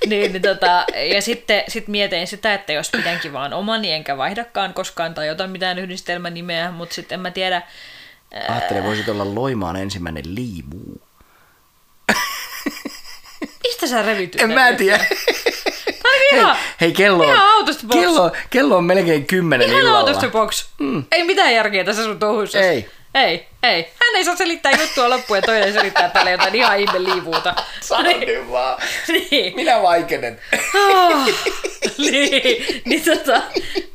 Niin, 0.07 0.33
niin 0.33 0.43
tota, 0.43 0.85
ja 1.15 1.23
sitten 1.23 1.65
sit 1.69 1.89
mietin 1.89 2.27
sitä, 2.27 2.55
että 2.55 2.73
jos 2.73 2.91
pidänkin 2.91 3.33
vaan 3.33 3.53
omani, 3.53 3.93
enkä 3.93 4.17
vaihdakaan 4.17 4.75
koskaan 4.75 5.15
tai 5.15 5.27
jotain 5.27 5.51
mitään 5.51 5.79
yhdistelmänimeä, 5.79 6.71
mutta 6.71 6.95
sitten 6.95 7.17
en 7.17 7.21
mä 7.21 7.31
tiedä. 7.31 7.63
Ajattelin, 8.49 8.85
voisit 8.85 9.09
olla 9.09 9.35
Loimaan 9.35 9.77
ensimmäinen 9.77 10.35
liivu. 10.35 11.01
Mistä 13.63 13.87
sä 13.87 14.03
revit? 14.03 14.41
En 14.41 14.51
mä 14.51 14.73
tiedä. 14.73 15.07
Hei, 16.33 16.41
ihan, 16.41 16.57
hei 16.81 16.93
kello, 16.93 17.25
ihan 17.25 17.67
kello, 17.93 18.33
kello 18.51 18.77
on 18.77 18.85
melkein 18.85 19.27
kymmenen 19.27 19.69
ihan 19.69 19.81
illalla. 19.81 20.31
Box. 20.31 20.67
Mm. 20.79 21.05
Ei 21.13 21.25
mitään 21.25 21.55
järkeä 21.55 21.85
tässä 21.85 22.03
sun 22.03 22.19
touhussa. 22.19 22.59
Ei. 22.59 22.89
Ei, 23.15 23.47
ei. 23.63 23.83
Hän 23.83 24.17
ei 24.17 24.25
saa 24.25 24.37
selittää 24.37 24.73
juttua 24.73 25.11
loppuun 25.11 25.39
ja 25.39 25.43
toinen 25.43 25.73
selittää 25.73 26.09
tälle 26.09 26.31
jotain 26.31 26.55
ihan 26.55 26.81
ihme 26.81 27.05
liivuuta. 27.05 27.55
Sano 27.81 28.09
nyt 28.09 28.51
vaan. 28.51 28.83
Niin. 29.09 29.57
Minä 29.57 29.83
vaikenen. 29.83 30.41
Oh, 30.75 31.29
niin, 31.99 32.83
niin, 32.85 33.05
tota, 33.05 33.43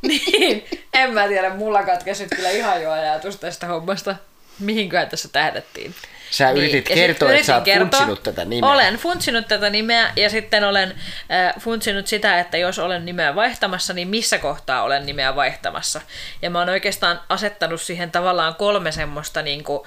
niin, 0.02 0.64
en 0.94 1.14
mä 1.14 1.28
tiedä, 1.28 1.50
mulla 1.50 1.82
katkesi 1.82 2.26
kyllä 2.36 2.50
ihan 2.50 2.82
jo 2.82 2.90
ajatus 2.90 3.36
tästä 3.36 3.66
hommasta. 3.66 4.16
Mihinköhän 4.58 5.08
tässä 5.08 5.28
tähdettiin. 5.28 5.94
Sä 6.30 6.50
yritit 6.50 6.88
niin. 6.88 6.98
kertoa, 6.98 7.32
että 7.32 7.46
sä 7.46 7.54
oot 7.54 7.64
kertoa, 7.64 7.90
funtsinut 7.90 8.22
tätä 8.22 8.44
nimeä. 8.44 8.70
Olen 8.70 8.96
funtsinut 8.96 9.48
tätä 9.48 9.70
nimeä 9.70 10.12
ja 10.16 10.30
sitten 10.30 10.64
olen 10.64 10.94
äh, 11.30 11.54
funtsinut 11.60 12.06
sitä, 12.06 12.40
että 12.40 12.56
jos 12.56 12.78
olen 12.78 13.06
nimeä 13.06 13.34
vaihtamassa, 13.34 13.92
niin 13.92 14.08
missä 14.08 14.38
kohtaa 14.38 14.82
olen 14.82 15.06
nimeä 15.06 15.36
vaihtamassa. 15.36 16.00
Ja 16.42 16.50
mä 16.50 16.58
oon 16.58 16.68
oikeastaan 16.68 17.20
asettanut 17.28 17.80
siihen 17.80 18.10
tavallaan 18.10 18.54
kolme 18.54 18.92
semmoista 18.92 19.42
niin 19.42 19.64
kuin, 19.64 19.80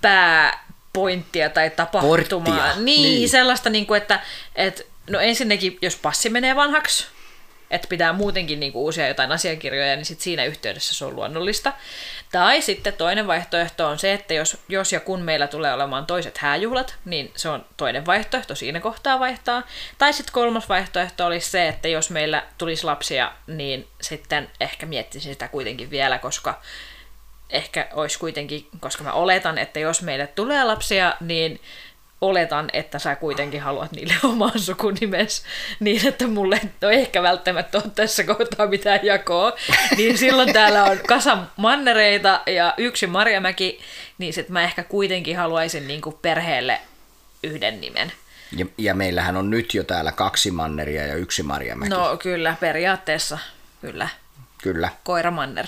pääpointtia 0.00 1.50
tai 1.50 1.70
tapahtumaa. 1.70 2.16
Porttia. 2.16 2.74
Niin, 2.76 3.02
niin, 3.02 3.28
sellaista, 3.28 3.70
niin 3.70 3.86
kuin, 3.86 3.98
että, 3.98 4.20
että 4.54 4.82
no 5.10 5.20
ensinnäkin, 5.20 5.78
jos 5.82 5.96
passi 5.96 6.30
menee 6.30 6.56
vanhaksi, 6.56 7.06
että 7.70 7.88
pitää 7.88 8.12
muutenkin 8.12 8.60
niinku 8.60 8.84
uusia 8.84 9.08
jotain 9.08 9.32
asiakirjoja, 9.32 9.96
niin 9.96 10.04
sit 10.04 10.20
siinä 10.20 10.44
yhteydessä 10.44 10.94
se 10.94 11.04
on 11.04 11.16
luonnollista. 11.16 11.72
Tai 12.32 12.62
sitten 12.62 12.92
toinen 12.92 13.26
vaihtoehto 13.26 13.86
on 13.86 13.98
se, 13.98 14.12
että 14.12 14.34
jos, 14.34 14.58
jos 14.68 14.92
ja 14.92 15.00
kun 15.00 15.22
meillä 15.22 15.46
tulee 15.46 15.72
olemaan 15.72 16.06
toiset 16.06 16.38
hääjuhlat, 16.38 16.96
niin 17.04 17.32
se 17.36 17.48
on 17.48 17.64
toinen 17.76 18.06
vaihtoehto 18.06 18.54
siinä 18.54 18.80
kohtaa 18.80 19.20
vaihtaa. 19.20 19.62
Tai 19.98 20.12
sitten 20.12 20.32
kolmas 20.32 20.68
vaihtoehto 20.68 21.26
olisi 21.26 21.50
se, 21.50 21.68
että 21.68 21.88
jos 21.88 22.10
meillä 22.10 22.46
tulisi 22.58 22.84
lapsia, 22.84 23.32
niin 23.46 23.88
sitten 24.00 24.50
ehkä 24.60 24.86
miettisin 24.86 25.32
sitä 25.32 25.48
kuitenkin 25.48 25.90
vielä, 25.90 26.18
koska 26.18 26.60
ehkä 27.50 27.88
olisi 27.92 28.18
kuitenkin, 28.18 28.68
koska 28.80 29.04
mä 29.04 29.12
oletan, 29.12 29.58
että 29.58 29.80
jos 29.80 30.02
meille 30.02 30.26
tulee 30.26 30.64
lapsia, 30.64 31.14
niin 31.20 31.60
oletan, 32.20 32.70
että 32.72 32.98
sä 32.98 33.16
kuitenkin 33.16 33.60
haluat 33.60 33.92
niille 33.92 34.14
oman 34.32 34.58
sukunimes 34.58 35.42
niin, 35.80 36.06
että 36.06 36.26
mulle 36.26 36.60
no 36.80 36.90
ehkä 36.90 37.22
välttämättä 37.22 37.78
ole 37.78 37.92
tässä 37.94 38.24
kohtaa 38.24 38.66
mitään 38.66 39.00
jakoa, 39.02 39.52
niin 39.96 40.18
silloin 40.18 40.52
täällä 40.52 40.84
on 40.84 40.98
kasa 41.08 41.38
mannereita 41.56 42.40
ja 42.46 42.74
yksi 42.76 43.06
Marjamäki, 43.06 43.80
niin 44.18 44.32
sit 44.32 44.48
mä 44.48 44.62
ehkä 44.62 44.84
kuitenkin 44.84 45.36
haluaisin 45.36 45.88
niin 45.88 46.00
kuin 46.00 46.16
perheelle 46.22 46.80
yhden 47.42 47.80
nimen. 47.80 48.12
Ja, 48.56 48.66
ja 48.78 48.94
meillähän 48.94 49.36
on 49.36 49.50
nyt 49.50 49.74
jo 49.74 49.84
täällä 49.84 50.12
kaksi 50.12 50.50
manneria 50.50 51.06
ja 51.06 51.14
yksi 51.14 51.42
Marjamäki. 51.42 51.90
No 51.90 52.16
kyllä, 52.16 52.56
periaatteessa, 52.60 53.38
kyllä. 53.80 54.08
Kyllä. 54.62 54.88
Koira 55.04 55.30
Manner. 55.30 55.66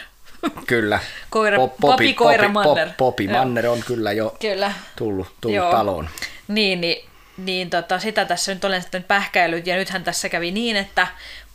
Kyllä. 0.67 0.99
Koira, 1.31 1.59
Pop- 1.59 1.77
Popi 1.81 2.15
Koira 2.15 2.49
Manner. 2.49 2.87
Pop, 2.87 2.97
Popi 2.97 3.25
Joo. 3.25 3.33
Manner 3.33 3.67
on 3.67 3.83
kyllä 3.87 4.13
jo 4.13 4.37
Kyllä. 4.41 4.73
tullut, 4.97 5.27
tullut 5.41 5.57
Joo. 5.57 5.71
taloon. 5.71 6.09
Niin, 6.49 6.81
niin, 6.81 7.09
niin 7.37 7.71
tota, 7.71 7.99
sitä 7.99 8.25
tässä 8.25 8.55
nyt 8.55 8.65
olen 8.65 8.83
sitten 8.83 9.05
pähkäillyt, 9.05 9.67
ja 9.67 9.77
nythän 9.77 10.05
tässä 10.05 10.29
kävi 10.29 10.51
niin, 10.51 10.77
että 10.77 11.07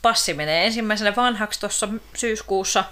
passi 0.02 0.34
menee 0.34 0.66
ensimmäisenä 0.66 1.16
vanhaksi 1.16 1.60
tuossa 1.60 1.90
syyskuussa, 2.16 2.84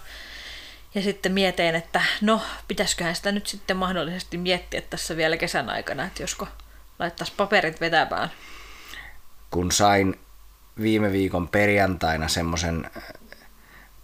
ja 0.95 1.01
sitten 1.01 1.31
mietin, 1.31 1.75
että 1.75 2.01
no, 2.21 2.41
pitäisiköhän 2.67 3.15
sitä 3.15 3.31
nyt 3.31 3.47
sitten 3.47 3.77
mahdollisesti 3.77 4.37
miettiä 4.37 4.81
tässä 4.81 5.17
vielä 5.17 5.37
kesän 5.37 5.69
aikana, 5.69 6.05
että 6.05 6.23
josko 6.23 6.47
laittaisi 6.99 7.33
paperit 7.37 7.81
vetämään. 7.81 8.31
Kun 9.51 9.71
sain 9.71 10.19
viime 10.81 11.11
viikon 11.11 11.47
perjantaina 11.47 12.27
semmoisen 12.27 12.91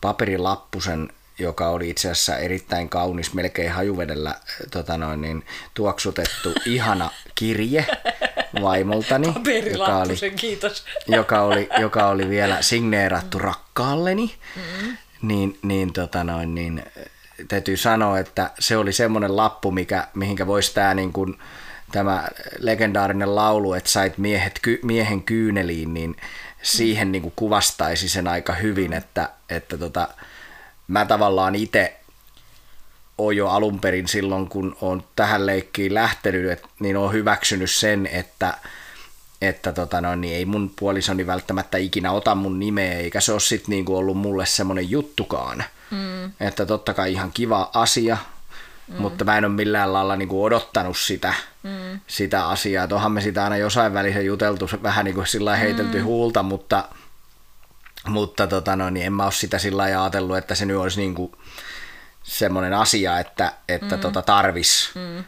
paperilappusen, 0.01 1.09
joka 1.39 1.69
oli 1.69 1.89
itse 1.89 2.11
asiassa 2.11 2.37
erittäin 2.37 2.89
kaunis, 2.89 3.33
melkein 3.33 3.71
hajuvedellä 3.71 4.29
äh, 4.29 4.37
tota 4.71 4.97
noin, 4.97 5.21
niin, 5.21 5.45
tuoksutettu 5.73 6.53
ihana 6.65 7.09
kirje 7.35 7.85
vaimoltani, 8.61 9.33
joka 9.71 9.97
oli, 9.97 10.31
kiitos. 10.35 10.85
joka, 11.07 11.41
oli, 11.41 11.69
joka 11.79 12.07
oli 12.07 12.29
vielä 12.35 12.61
signeerattu 12.61 13.39
rakkaalleni, 13.39 14.35
mm-hmm. 14.55 14.97
niin, 15.21 15.59
niin, 15.61 15.93
tota 15.93 16.23
noin, 16.23 16.55
niin 16.55 16.83
täytyy 17.47 17.77
sanoa, 17.77 18.19
että 18.19 18.51
se 18.59 18.77
oli 18.77 18.93
semmoinen 18.93 19.35
lappu, 19.35 19.71
mikä, 19.71 20.07
mihinkä 20.13 20.47
voisi 20.47 20.73
tämä 20.73 20.93
niin 20.93 21.13
kuin, 21.13 21.39
tämä 21.91 22.27
legendaarinen 22.59 23.35
laulu, 23.35 23.73
että 23.73 23.89
sait 23.89 24.17
miehet, 24.17 24.59
ky, 24.61 24.79
miehen 24.83 25.23
kyyneliin, 25.23 25.93
niin 25.93 26.15
siihen 26.61 27.11
niin 27.11 27.21
kuin 27.21 27.33
kuvastaisi 27.35 28.09
sen 28.09 28.27
aika 28.27 28.53
hyvin, 28.53 28.93
että, 28.93 29.29
että 29.49 29.77
tota, 29.77 30.07
mä 30.87 31.05
tavallaan 31.05 31.55
itse 31.55 31.97
oon 33.17 33.35
jo 33.35 33.47
alun 33.47 33.79
perin 33.79 34.07
silloin, 34.07 34.49
kun 34.49 34.77
on 34.81 35.03
tähän 35.15 35.45
leikkiin 35.45 35.93
lähtenyt, 35.93 36.51
et, 36.51 36.63
niin 36.79 36.97
on 36.97 37.13
hyväksynyt 37.13 37.71
sen, 37.71 38.05
että, 38.05 38.53
että 39.41 39.73
tota 39.73 40.01
noin, 40.01 40.21
niin 40.21 40.35
ei 40.35 40.45
mun 40.45 40.71
puolisoni 40.79 41.27
välttämättä 41.27 41.77
ikinä 41.77 42.11
ota 42.11 42.35
mun 42.35 42.59
nimeä, 42.59 42.93
eikä 42.93 43.21
se 43.21 43.31
ole 43.31 43.39
sit 43.39 43.67
niinku 43.67 43.97
ollut 43.97 44.17
mulle 44.17 44.45
semmoinen 44.45 44.89
juttukaan. 44.89 45.63
Mm. 45.91 46.31
Että 46.39 46.65
totta 46.65 46.93
kai 46.93 47.11
ihan 47.11 47.31
kiva 47.33 47.69
asia, 47.73 48.17
mm. 48.87 49.01
mutta 49.01 49.25
mä 49.25 49.37
en 49.37 49.45
ole 49.45 49.53
millään 49.53 49.93
lailla 49.93 50.15
niinku 50.15 50.43
odottanut 50.43 50.97
sitä, 50.97 51.33
mm. 51.63 51.99
sitä 52.07 52.47
asiaa. 52.47 52.83
Et 52.83 52.91
onhan 52.91 53.11
me 53.11 53.21
sitä 53.21 53.43
aina 53.43 53.57
jossain 53.57 53.93
välissä 53.93 54.21
juteltu, 54.21 54.69
vähän 54.83 55.05
niin 55.05 55.15
kuin 55.15 55.27
sillä 55.27 55.55
heitelty 55.55 55.97
mm. 55.97 56.03
huulta, 56.03 56.43
mutta, 56.43 56.83
mutta 58.07 58.47
tota 58.47 58.75
noin, 58.75 58.93
niin 58.93 59.05
en 59.05 59.13
mä 59.13 59.23
ole 59.23 59.31
sitä 59.31 59.57
sillä 59.57 59.81
lailla 59.81 60.03
ajatellut, 60.03 60.37
että 60.37 60.55
se 60.55 60.65
nyt 60.65 60.77
olisi 60.77 60.99
niinku 60.99 61.35
semmoinen 62.23 62.73
asia, 62.73 63.19
että, 63.19 63.53
että 63.69 63.95
mm. 63.95 64.01
tota 64.01 64.21
tarvis. 64.21 64.89
Mm. 64.95 65.23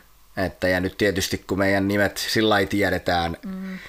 Että, 0.46 0.68
ja 0.68 0.80
nyt 0.80 0.98
tietysti 0.98 1.44
kun 1.48 1.58
meidän 1.58 1.88
nimet 1.88 2.18
sillä 2.18 2.50
lailla 2.50 2.70
tiedetään, 2.70 3.38
mm. 3.46 3.80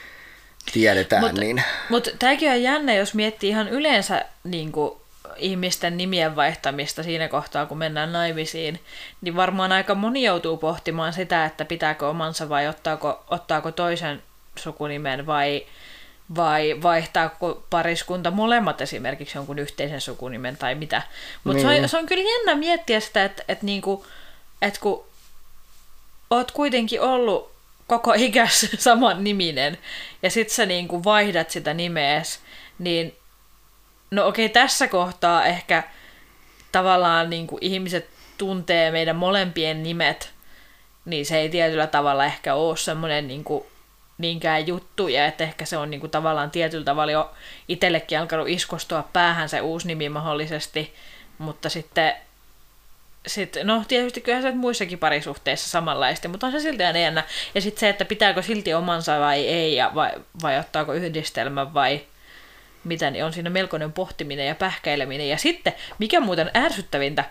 tiedetään 0.72 1.22
Mut- 1.22 1.40
niin 1.40 1.62
Mutta 1.88 2.10
tämäkin 2.18 2.50
on 2.50 2.62
jännä, 2.62 2.94
jos 2.94 3.14
miettii 3.14 3.50
ihan 3.50 3.68
yleensä 3.68 4.24
niin 4.44 4.72
kuin, 4.72 5.00
ihmisten 5.36 5.96
nimien 5.96 6.36
vaihtamista 6.36 7.02
siinä 7.02 7.28
kohtaa, 7.28 7.66
kun 7.66 7.78
mennään 7.78 8.12
naimisiin, 8.12 8.80
niin 9.20 9.36
varmaan 9.36 9.72
aika 9.72 9.94
moni 9.94 10.22
joutuu 10.22 10.56
pohtimaan 10.56 11.12
sitä, 11.12 11.44
että 11.44 11.64
pitääkö 11.64 12.08
omansa 12.08 12.48
vai 12.48 12.68
ottaako, 12.68 13.24
ottaako 13.30 13.72
toisen 13.72 14.22
sukunimen 14.56 15.26
vai, 15.26 15.66
vai 16.36 16.76
vaihtaako 16.82 17.62
pariskunta 17.70 18.30
molemmat 18.30 18.80
esimerkiksi 18.80 19.38
jonkun 19.38 19.58
yhteisen 19.58 20.00
sukunimen 20.00 20.56
tai 20.56 20.74
mitä. 20.74 21.02
Mutta 21.44 21.62
se, 21.62 21.68
Niin. 21.68 21.82
on, 21.82 21.88
se 21.88 21.98
on 21.98 22.06
kyllä 22.06 22.30
jännä 22.30 22.54
miettiä 22.54 23.00
sitä, 23.00 23.24
että, 23.24 23.42
että, 23.48 23.66
niinku, 23.66 24.06
että 24.62 24.80
kun 24.80 25.04
oot 26.30 26.50
kuitenkin 26.50 27.00
ollut 27.00 27.52
koko 27.86 28.12
ikäs 28.16 28.66
saman 28.78 29.24
niminen 29.24 29.78
ja 30.22 30.30
sit 30.30 30.50
sä 30.50 30.66
niinku 30.66 31.04
vaihdat 31.04 31.50
sitä 31.50 31.74
nimeäs, 31.74 32.40
niin 32.78 33.16
no 34.10 34.26
okei 34.26 34.48
tässä 34.48 34.88
kohtaa 34.88 35.44
ehkä 35.44 35.82
tavallaan 36.72 37.30
niinku 37.30 37.58
ihmiset 37.60 38.08
tuntee 38.38 38.90
meidän 38.90 39.16
molempien 39.16 39.82
nimet, 39.82 40.30
niin 41.04 41.26
se 41.26 41.38
ei 41.38 41.48
tietyllä 41.48 41.86
tavalla 41.86 42.24
ehkä 42.24 42.54
ole 42.54 42.76
semmoinen 42.76 43.28
niinku 43.28 43.66
niinkään 44.20 44.66
juttu, 44.66 45.08
ja 45.08 45.26
että 45.26 45.44
ehkä 45.44 45.64
se 45.64 45.76
on 45.76 45.90
niinku 45.90 46.08
tavallaan 46.08 46.50
tietyllä 46.50 46.84
tavalla 46.84 47.12
jo 47.12 47.30
itsellekin 47.68 48.18
alkanut 48.18 48.48
iskostua 48.48 49.08
päähän 49.12 49.48
se 49.48 49.60
uusi 49.60 49.86
nimi 49.86 50.08
mahdollisesti, 50.08 50.94
mutta 51.38 51.68
sitten 51.68 52.14
sit, 53.26 53.56
no 53.62 53.84
tietysti 53.88 54.20
kyllähän 54.20 54.52
se 54.52 54.58
muissakin 54.58 54.98
parisuhteissa 54.98 55.68
samanlaista, 55.68 56.28
mutta 56.28 56.46
on 56.46 56.52
se 56.52 56.60
silti 56.60 56.84
aina 56.84 56.98
jännä. 56.98 57.24
Ja 57.54 57.60
sitten 57.60 57.80
se, 57.80 57.88
että 57.88 58.04
pitääkö 58.04 58.42
silti 58.42 58.74
omansa 58.74 59.20
vai 59.20 59.46
ei, 59.46 59.74
ja 59.74 59.90
vai, 59.94 60.10
vai 60.42 60.58
ottaako 60.58 60.92
yhdistelmän 60.92 61.74
vai 61.74 62.00
mitä, 62.84 63.10
niin 63.10 63.24
on 63.24 63.32
siinä 63.32 63.50
melkoinen 63.50 63.92
pohtiminen 63.92 64.46
ja 64.46 64.54
pähkäileminen. 64.54 65.28
Ja 65.28 65.38
sitten, 65.38 65.74
mikä 65.98 66.20
muuten 66.20 66.50
ärsyttävintä, 66.56 67.24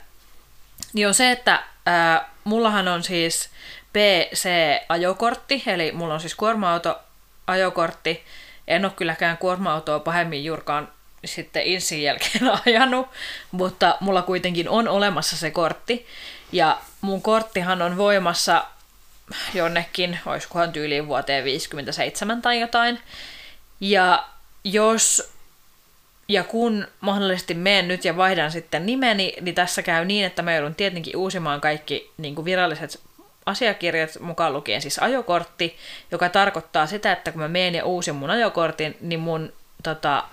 niin 0.94 1.08
on 1.08 1.14
se, 1.14 1.32
että 1.32 1.64
ää, 1.86 2.30
mullahan 2.44 2.88
on 2.88 3.04
siis 3.04 3.50
PC-ajokortti, 3.94 5.64
eli 5.68 5.92
mulla 5.92 6.14
on 6.14 6.20
siis 6.20 6.36
kuorma-auto-ajokortti. 6.36 8.24
En 8.68 8.86
ole 8.86 8.94
kylläkään 8.96 9.38
kuorma-autoa 9.38 10.00
pahemmin 10.00 10.46
juurkaan 10.46 10.90
sitten 11.26 11.64
insin 11.64 12.04
jälkeen 12.04 12.52
ajanut, 12.66 13.08
mutta 13.52 13.98
mulla 14.00 14.22
kuitenkin 14.22 14.70
on 14.70 14.88
olemassa 14.88 15.38
se 15.38 15.52
kortti. 15.52 16.08
Ja 16.52 16.80
mun 17.02 17.22
korttihan 17.22 17.82
on 17.82 17.98
voimassa 17.98 18.66
jonnekin, 19.54 20.20
olisikohan 20.26 20.72
tyyliin 20.72 21.08
vuoteen 21.08 21.44
57 21.44 22.42
tai 22.42 22.60
jotain. 22.60 23.00
Ja 23.80 24.28
jos 24.64 25.32
ja 26.28 26.44
kun 26.44 26.88
mahdollisesti 27.02 27.54
menen 27.54 27.88
nyt 27.88 28.06
ja 28.06 28.18
vaihdan 28.18 28.52
sitten 28.52 28.86
nimeni, 28.86 29.34
niin 29.42 29.56
tässä 29.56 29.82
käy 29.82 30.06
niin, 30.06 30.26
että 30.26 30.42
mä 30.42 30.54
joudun 30.54 30.76
tietenkin 30.76 31.18
uusimaan 31.18 31.62
kaikki 31.62 32.12
niin 32.18 32.36
kuin 32.36 32.46
viralliset 32.46 33.00
asiakirjat, 33.50 34.20
mukaan 34.20 34.54
lukien 34.54 34.82
siis 34.82 35.00
ajokortti, 35.00 35.78
joka 36.12 36.30
tarkoittaa 36.30 36.88
sitä, 36.88 37.12
että 37.12 37.32
kun 37.32 37.42
mä 37.42 37.48
menen 37.48 37.76
ja 37.76 37.86
uusin 37.86 38.16
mun 38.16 38.30
ajokortin, 38.30 38.98
niin 39.02 39.20
mun 39.20 39.54
tota, 39.84 40.24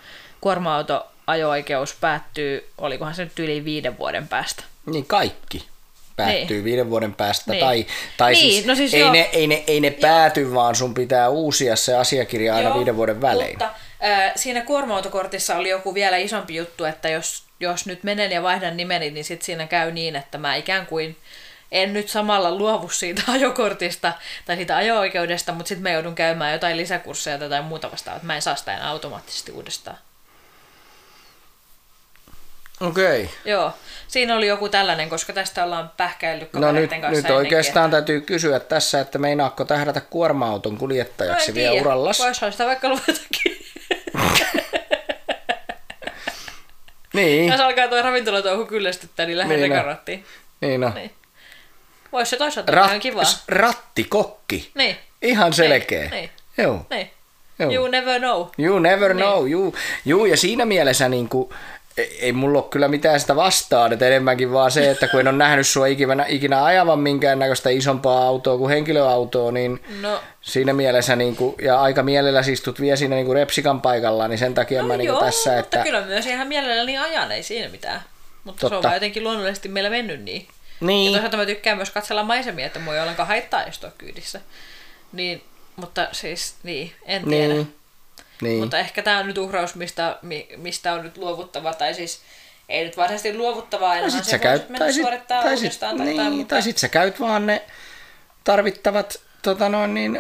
kuorma-auto 0.41 1.07
ajo-oikeus 1.27 1.95
päättyy, 2.01 2.69
olikohan 2.79 3.15
se 3.15 3.25
nyt 3.25 3.39
yli 3.39 3.65
viiden 3.65 3.99
vuoden 3.99 4.29
päästä. 4.29 4.65
Niin 4.87 5.07
kaikki 5.07 5.67
päättyy 6.17 6.57
Niin. 6.57 6.65
viiden 6.65 6.91
vuoden 6.91 7.15
päästä. 7.15 7.51
Niin. 7.53 7.65
Tai, 7.65 7.87
tai 8.17 8.33
Niin, 8.33 8.53
siis, 8.53 8.67
no 8.67 8.75
siis 8.75 8.95
ei, 8.95 9.01
joo. 9.01 9.13
ne, 9.13 9.31
ei, 9.33 9.47
ne, 9.47 9.65
ei 9.67 9.81
ne 9.81 9.91
pääty, 9.91 10.55
vaan 10.55 10.75
sun 10.75 10.95
pitää 10.95 11.29
uusia 11.29 11.77
se 11.77 11.95
asiakirja 11.95 12.55
aina 12.55 12.69
Joo, 12.69 12.79
viiden 12.79 12.97
vuoden 12.97 13.21
välein. 13.21 13.51
Mutta 13.59 13.71
äh, 14.05 14.33
siinä 14.37 14.61
kuorma-autokortissa 14.63 15.57
oli 15.57 15.69
joku 15.69 15.95
vielä 15.95 16.17
isompi 16.17 16.55
juttu, 16.55 16.85
että 16.85 17.09
jos, 17.09 17.43
jos 17.61 17.87
nyt 17.87 18.05
menen 18.05 18.31
ja 18.33 18.43
vaihdan 18.43 18.77
nimeni, 18.77 19.11
niin 19.11 19.25
sit 19.25 19.43
siinä 19.43 19.67
käy 19.67 19.93
niin, 19.93 20.17
että 20.17 20.39
mä 20.39 20.55
ikään 20.57 20.87
kuin 20.87 21.17
en 21.73 21.93
nyt 21.93 22.09
samalla 22.09 22.55
luovu 22.55 22.89
siitä 22.89 23.23
ajokortista 23.33 24.13
tai 24.45 24.57
siitä 24.57 24.77
ajo-oikeudesta, 24.77 25.53
mutta 25.53 25.69
sitten 25.69 25.83
mä 25.83 25.91
joudun 25.91 26.15
käymään 26.15 26.53
jotain 26.53 26.77
lisäkursseja 26.77 27.39
tai 27.39 27.63
muuta 27.63 27.91
vastaavaa, 27.91 28.17
että 28.17 28.27
mä 28.27 28.35
en 28.35 28.43
saa 28.43 28.57
sitä 28.57 28.75
enää 28.77 28.89
automaattisesti 28.89 29.53
uudestaan. 29.53 29.97
Okei. 32.81 33.23
Okay. 33.23 33.35
Joo, 33.45 33.73
siinä 34.09 34.37
oli 34.37 34.47
joku 34.47 34.69
tällainen, 34.69 35.09
koska 35.09 35.33
tästä 35.33 35.65
ollaan 35.65 35.91
pähkäillyt 35.97 36.53
No 36.53 36.73
nyt, 36.73 36.91
kanssa 36.91 37.11
nyt 37.11 37.31
oikeastaan 37.31 37.87
että... 37.87 37.97
täytyy 37.97 38.21
kysyä 38.21 38.61
tässä, 38.61 39.01
että 39.01 39.19
meinaako 39.19 39.65
tähdätä 39.65 40.01
kuorma-auton 40.01 40.79
kuljettajaksi 40.79 41.51
no, 41.51 41.55
vielä 41.55 41.71
tiedä. 41.71 41.83
urallas? 41.83 42.19
Voisihan 42.19 42.53
sitä 42.53 42.67
vaikka 42.67 42.89
luvatakin. 42.89 43.67
niin. 47.15 47.53
Jos 47.53 47.61
alkaa 47.61 47.89
tuo 47.89 48.03
ravintolatouhu 48.03 48.67
kyllästyttää, 48.67 49.27
niin 49.27 49.39
lähden 49.39 49.61
niin, 49.61 49.71
no. 49.71 49.97
Niin 50.61 50.81
no. 50.81 50.93
Niin. 50.95 51.11
Voisi 52.12 52.31
se 52.31 52.37
toisaalta 52.37 52.73
olla 52.73 52.85
ihan 52.87 53.01
kivaa. 53.01 53.25
rattikokki. 53.49 54.71
Niin, 54.75 54.97
Ihan 55.23 55.53
selkeä. 55.53 56.11
niin. 56.11 56.31
Joo. 56.59 56.87
niin. 56.90 57.11
Joo. 57.59 57.73
You 57.73 57.87
never 57.88 58.21
know. 58.21 58.47
You 58.59 58.79
never 58.79 59.14
Niin. 59.14 59.27
know. 59.27 59.51
You, 59.51 59.75
you, 60.07 60.25
ja 60.25 60.37
siinä 60.37 60.64
mielessä 60.64 61.09
niin 61.09 61.29
kuin, 61.29 61.51
ei, 61.97 62.19
ei 62.21 62.33
mulla 62.33 62.59
ole 62.59 62.66
kyllä 62.71 62.88
mitään 62.88 63.21
sitä 63.21 63.37
vastaan, 63.37 63.92
että 63.92 64.07
enemmänkin 64.07 64.53
vaan 64.53 64.71
se, 64.71 64.90
että 64.90 65.09
kun 65.09 65.21
en 65.21 65.29
ole 65.29 65.37
nähnyt 65.37 65.66
sua 65.66 65.87
ikinä, 65.87 66.25
ikinä 66.29 66.64
ajavan 66.64 66.99
minkäännäköistä 66.99 67.71
isompaa 67.71 68.23
autoa 68.27 68.59
kuin 68.59 68.71
henkilöautoa, 68.71 69.53
niin 69.53 69.83
No, 70.01 70.21
siinä 70.40 70.73
mielessä, 70.73 71.16
niin 71.16 71.37
kuin, 71.37 71.55
ja 71.62 71.81
aika 71.81 72.03
mielellä 72.03 72.40
istut 72.49 72.81
vielä 72.81 72.97
siinä 72.97 73.14
niin 73.16 73.27
kuin 73.27 73.37
repsikan 73.37 73.81
paikalla, 73.81 74.29
niin 74.29 74.38
sen 74.38 74.55
takia 74.55 74.83
no 74.83 74.88
mä 74.88 74.97
niin 74.97 75.07
joo, 75.07 75.16
kuin 75.19 75.27
tässä, 75.27 75.51
mutta 75.51 75.59
että 75.77 75.83
kyllä 75.83 76.01
myös 76.01 76.27
ihan 76.27 76.47
mielelläni 76.47 76.99
ajan, 76.99 77.33
ei 77.33 77.42
siinä 77.42 77.69
mitään. 77.69 78.01
Mutta 78.45 78.61
se 78.61 78.66
on 78.66 78.71
Totta. 78.71 78.88
vaan 78.88 78.97
jotenkin 78.97 79.25
luonnollisesti 79.25 79.69
meillä 79.69 79.90
mennyt 79.90 80.23
niin. 80.23 80.47
Ja 80.81 80.87
niin, 80.87 81.12
toisaalta 81.12 81.37
mä 81.37 81.47
tykkään 81.47 81.77
myös 81.77 81.91
katsella 81.91 82.23
maisemia, 82.23 82.67
että 82.67 82.79
mua 82.79 82.95
ei 82.95 83.01
ollenkaan 83.01 83.29
haittaa 83.29 83.62
istua 83.62 83.91
kyydissä. 83.99 84.41
Niin, 85.12 85.45
mutta 85.77 86.09
siis, 86.12 86.55
niin, 86.62 86.93
en 87.05 87.25
tiedä. 87.25 87.55
niin, 87.55 87.75
niin. 88.43 88.61
Mutta 88.61 88.79
ehkä 88.79 89.03
tämä 89.03 89.19
on 89.19 89.27
nyt 89.27 89.39
uhraus, 89.39 89.75
mistä, 89.75 90.19
mi- 90.23 90.49
mistä 90.57 90.93
on 90.93 91.03
nyt 91.03 91.17
luovuttava, 91.17 91.75
tai 91.75 91.95
siis 91.95 92.21
ei 92.69 92.85
nyt 92.85 92.97
varsinaisesti 92.97 93.39
luovuttavaa, 93.39 93.95
tai 93.95 94.11
sit 94.11 94.25
se 94.25 94.31
sä 94.31 94.39
käyt, 94.39 94.69
mennä 94.69 94.79
tai 94.79 94.93
sit, 94.93 95.03
suorittaa 95.03 95.43
tai 95.43 95.57
sit, 95.57 95.81
tai 95.81 95.95
niin, 95.95 96.17
jotain, 96.17 96.33
mutta 96.33 96.55
tai 96.55 96.62
sit 96.62 96.79
sä 96.79 96.89
käyt 96.89 97.21
vaan 97.21 97.47
ne 97.47 97.62
tarvittavat 98.45 99.21
tota 99.43 99.69
noin, 99.69 99.95
niin, 99.95 100.19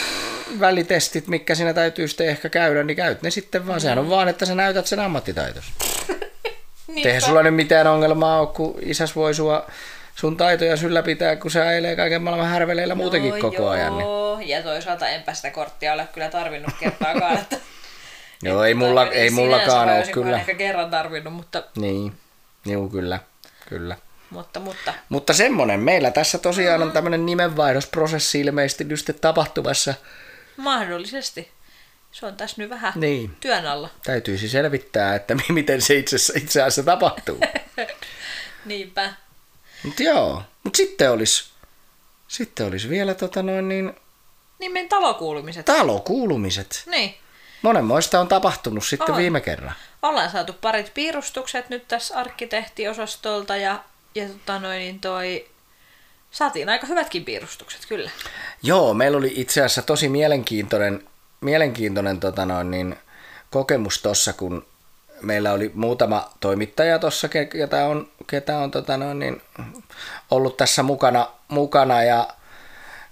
välitestit, 0.60 1.26
mikä 1.26 1.54
siinä 1.54 1.74
täytyy 1.74 2.08
sitten 2.08 2.28
ehkä 2.28 2.48
käydä, 2.48 2.84
niin 2.84 2.96
käyt 2.96 3.22
ne 3.22 3.30
sitten 3.30 3.66
vaan. 3.66 3.80
Sehän 3.80 3.98
on 3.98 4.10
vaan, 4.10 4.28
että 4.28 4.46
sä 4.46 4.54
näytät 4.54 4.86
sen 4.86 5.00
ammattitaitos. 5.00 5.64
Eihän 7.04 7.22
sulla 7.22 7.42
nyt 7.42 7.54
mitään 7.54 7.86
ongelmaa 7.86 8.40
ole, 8.40 8.46
kun 8.46 8.78
isäs 8.80 9.16
voi 9.16 9.34
sua 9.34 9.66
sun 10.14 10.36
taitoja 10.36 10.74
ylläpitää, 10.84 11.36
kun 11.36 11.50
se 11.50 11.62
ajelee 11.62 11.96
kaiken 11.96 12.22
maailman 12.22 12.48
härveleillä 12.48 12.94
muutenkin 12.94 13.30
No 13.34 13.38
koko 13.40 13.68
ajan. 13.68 13.92
Niin. 13.98 14.00
Joo, 14.06 14.40
ja 14.44 14.62
toisaalta 14.62 15.08
enpä 15.08 15.34
sitä 15.34 15.50
korttia 15.50 15.92
ole 15.92 16.08
kyllä 16.12 16.28
tarvinnut 16.30 16.74
kertaakaan. 16.80 17.38
Että, 17.38 17.56
Joo, 18.42 18.62
että 18.62 18.68
ei, 18.68 18.74
mulla, 18.74 19.00
tota, 19.04 19.14
ei 19.14 19.28
sinänsä 19.30 19.42
mullakaan 19.42 19.88
ole 19.88 20.06
kyllä. 20.12 20.36
ehkä 20.36 20.54
kerran 20.54 20.90
tarvinnut, 20.90 21.32
mutta, 21.34 21.62
Niin, 21.76 22.12
Joo, 22.66 22.88
kyllä, 22.88 23.18
kyllä. 23.68 23.96
mutta, 24.30 24.60
mutta 24.60 24.94
Mutta 25.08 25.32
semmonen, 25.32 25.80
meillä 25.80 26.10
tässä 26.10 26.38
tosiaan 26.38 26.82
on 26.82 26.92
tämmöinen 26.92 27.26
nimenvaihdosprosessi 27.26 28.40
ilmeisesti 28.40 28.84
nyt 28.84 28.98
sitten 28.98 29.14
tapahtumassa. 29.20 29.94
mahdollisesti. 30.56 31.50
Se 32.12 32.26
on 32.26 32.36
tässä 32.36 32.54
nyt 32.58 32.70
vähän 32.70 32.92
Niin. 32.96 33.36
työn 33.40 33.66
alla. 33.66 33.90
Täytyisi 34.04 34.48
selvittää, 34.48 35.14
että 35.14 35.34
mi- 35.34 35.42
miten 35.48 35.82
se 35.82 35.94
itse, 35.94 36.16
itse 36.36 36.62
asiassa 36.62 36.82
tapahtuu. 36.82 37.40
Niinpä. 38.64 39.12
Mutta 39.84 40.02
joo, 40.02 40.42
mutta 40.64 40.76
sitten 40.76 41.10
olisi 41.10 41.44
sitten 42.28 42.66
olisi 42.66 42.88
vielä 42.88 43.14
tota 43.14 43.42
noin 43.42 43.68
niin, 43.68 43.94
Niin 44.58 44.72
meidän 44.72 44.88
talokuulumiset. 44.88 45.64
talokuulumiset. 45.66 46.82
niin. 46.86 47.14
Monenmoista 47.62 48.20
on 48.20 48.28
tapahtunut 48.28 48.84
sitten 48.86 49.10
On. 49.10 49.16
viime 49.16 49.40
kerran. 49.40 49.74
Ollaan 50.02 50.30
saatu 50.30 50.52
parit 50.52 50.94
piirustukset 50.94 51.68
nyt 51.68 51.88
tässä 51.88 52.18
arkkitehtiosastolta 52.18 53.56
ja, 53.56 53.84
ja 54.14 54.28
tota 54.28 54.58
noin, 54.58 54.78
niin 54.78 55.00
toi, 55.00 55.48
saatiin 56.30 56.68
aika 56.68 56.86
hyvätkin 56.86 57.24
piirustukset 57.24 57.86
kyllä. 57.88 58.10
Joo, 58.62 58.94
meillä 58.94 59.18
oli 59.18 59.32
itse 59.36 59.60
asiassa 59.60 59.82
tosi 59.82 60.08
mielenkiintoinen, 60.08 61.08
mielenkiintoinen 61.40 62.20
tota 62.20 62.46
noin, 62.46 62.70
niin, 62.70 62.96
kokemus 63.50 64.02
tuossa, 64.02 64.32
kun 64.32 64.66
meillä 65.24 65.52
oli 65.52 65.70
muutama 65.74 66.30
toimittaja 66.40 66.98
tuossa, 66.98 67.26
ke- 67.28 67.46
ketä 67.46 67.86
on, 67.86 68.08
ketä 68.26 68.58
on 68.58 68.70
tota 68.70 68.96
noin, 68.96 69.18
niin, 69.18 69.42
ollut 70.30 70.56
tässä 70.56 70.82
mukana, 70.82 71.28
mukana 71.48 72.02
ja, 72.02 72.28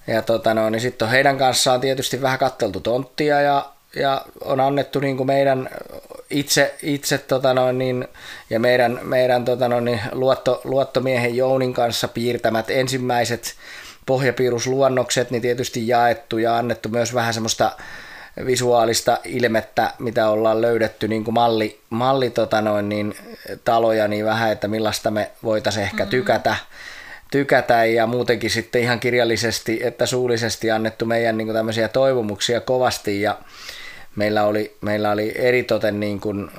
ja 0.07 0.23
tota 0.23 0.55
noin, 0.55 0.73
niin 0.73 0.81
sitten 0.81 1.09
heidän 1.09 1.39
kanssaan 1.39 1.81
tietysti 1.81 2.23
vähän 2.23 2.39
katteltu 2.39 2.81
tonttia 2.81 3.41
ja, 3.41 3.71
ja 3.97 4.25
on 4.41 4.61
annettu 4.61 5.01
niin 5.01 5.17
kuin 5.17 5.27
meidän 5.27 5.69
itse, 6.31 6.75
itse 6.83 7.19
tota 7.19 7.55
noin, 7.55 7.79
niin, 7.79 8.09
ja 8.51 8.61
meidän, 8.61 9.01
meidän 9.03 9.45
tota 9.45 9.69
noin, 9.69 9.85
niin, 9.85 10.01
luotto, 10.13 10.61
luottomiehen 10.65 11.37
Jounin 11.37 11.75
kanssa 11.75 12.09
piirtämät 12.09 12.71
ensimmäiset 12.71 13.55
pohjapiirusluonnokset, 14.07 15.31
niin 15.31 15.43
tietysti 15.43 15.89
jaettu 15.89 16.39
ja 16.39 16.57
annettu 16.57 16.89
myös 16.89 17.15
vähän 17.15 17.35
semmoista 17.35 17.73
visuaalista 18.47 19.19
ilmettä, 19.25 19.91
mitä 19.99 20.29
ollaan 20.29 20.63
löydetty 20.63 21.09
niin 21.09 21.25
kuin 21.25 21.35
malli, 21.35 21.81
malli 21.91 22.31
tota 22.31 22.61
noin, 22.61 22.89
niin, 22.89 23.15
taloja, 23.65 24.09
niin 24.09 24.25
vähän, 24.25 24.53
että 24.53 24.69
millaista 24.69 25.11
me 25.11 25.31
voitaisiin 25.43 25.85
ehkä 25.85 26.07
tykätä, 26.07 26.57
tykätä 27.31 27.85
ja 27.85 28.07
muutenkin 28.07 28.51
sitten 28.51 28.83
ihan 28.83 29.01
kirjallisesti 29.01 29.81
että 29.83 30.07
suullisesti 30.07 30.71
annettu 30.71 31.07
meidän 31.07 31.39
niin 31.39 31.47
kuin 31.47 31.57
tämmöisiä 31.57 31.89
toivomuksia 31.89 32.61
kovasti 32.61 33.21
ja 33.23 33.39
meillä 34.17 34.45
oli, 34.45 34.77
meillä 34.81 35.11
oli 35.11 35.33
eritoten 35.35 36.01
niin 36.01 36.21
kuin, 36.21 36.51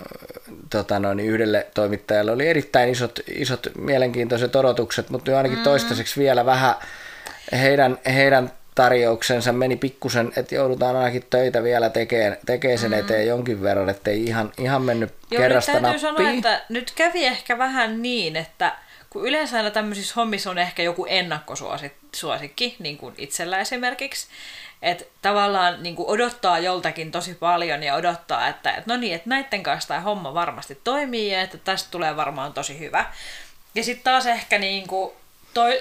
tota 0.70 1.00
noin, 1.00 1.20
yhdelle 1.20 1.68
toimittajalle 1.74 2.32
oli 2.32 2.48
erittäin 2.48 2.90
isot, 2.90 3.20
isot 3.36 3.68
mielenkiintoiset 3.78 4.56
odotukset, 4.56 5.10
mutta 5.10 5.38
ainakin 5.38 5.58
mm. 5.58 5.64
toistaiseksi 5.64 6.20
vielä 6.20 6.46
vähän 6.46 6.76
heidän, 7.52 7.98
heidän 8.06 8.52
tarjouksensa 8.76 9.54
meni 9.54 9.76
pikkusen, 9.76 10.32
että 10.36 10.56
joudutaan 10.56 10.96
ainakin 10.96 11.26
töitä 11.30 11.64
vielä 11.64 11.90
tekemään, 11.90 12.38
tekee 12.46 12.78
sen 12.78 12.94
eteen 12.94 13.28
jonkin 13.28 13.62
verran, 13.62 13.90
ettei 13.90 14.24
ihan, 14.26 14.52
ihan 14.58 14.82
mennyt 14.82 15.10
Joo, 15.10 15.20
nyt 15.30 15.40
kerrasta 15.40 15.72
täytyy 15.72 15.90
nappiin. 15.90 16.00
sanoa, 16.00 16.32
että 16.32 16.62
nyt 16.70 16.92
kävi 16.96 17.26
ehkä 17.26 17.58
vähän 17.58 18.02
niin, 18.02 18.36
että 18.36 18.76
kun 19.10 19.28
yleensä 19.28 19.58
aina 19.58 19.72
tämmöisissä 19.72 20.14
hommissa 20.16 20.52
on 20.52 20.58
ehkä 20.58 20.84
joku 20.84 21.06
ennakkosuosikki, 21.10 22.76
niin 22.80 22.98
kuin 22.98 23.16
itsellä 23.18 23.60
esimerkiksi, 23.60 24.28
että 24.82 25.06
tavallaan 25.22 25.84
niin 25.84 25.96
kuin 25.96 26.10
odottaa 26.10 26.60
joltakin 26.60 27.12
tosi 27.12 27.34
paljon 27.34 27.84
ja 27.84 27.96
odottaa, 27.96 28.48
että, 28.48 28.72
että 28.72 28.94
no 28.94 28.98
niin, 28.98 29.16
että 29.16 29.30
näiden 29.30 29.64
kanssa 29.64 29.88
tämä 29.88 30.00
homma 30.00 30.34
varmasti 30.34 30.80
toimii 30.84 31.32
ja 31.32 31.42
että 31.42 31.58
tästä 31.58 31.92
tulee 31.92 32.16
varmaan 32.16 32.54
tosi 32.54 32.80
hyvä. 32.80 33.06
Ja 33.76 33.84
sitten 33.84 34.04
taas 34.04 34.26
ehkä 34.26 34.58
niin 34.58 34.88
kuin 34.88 35.14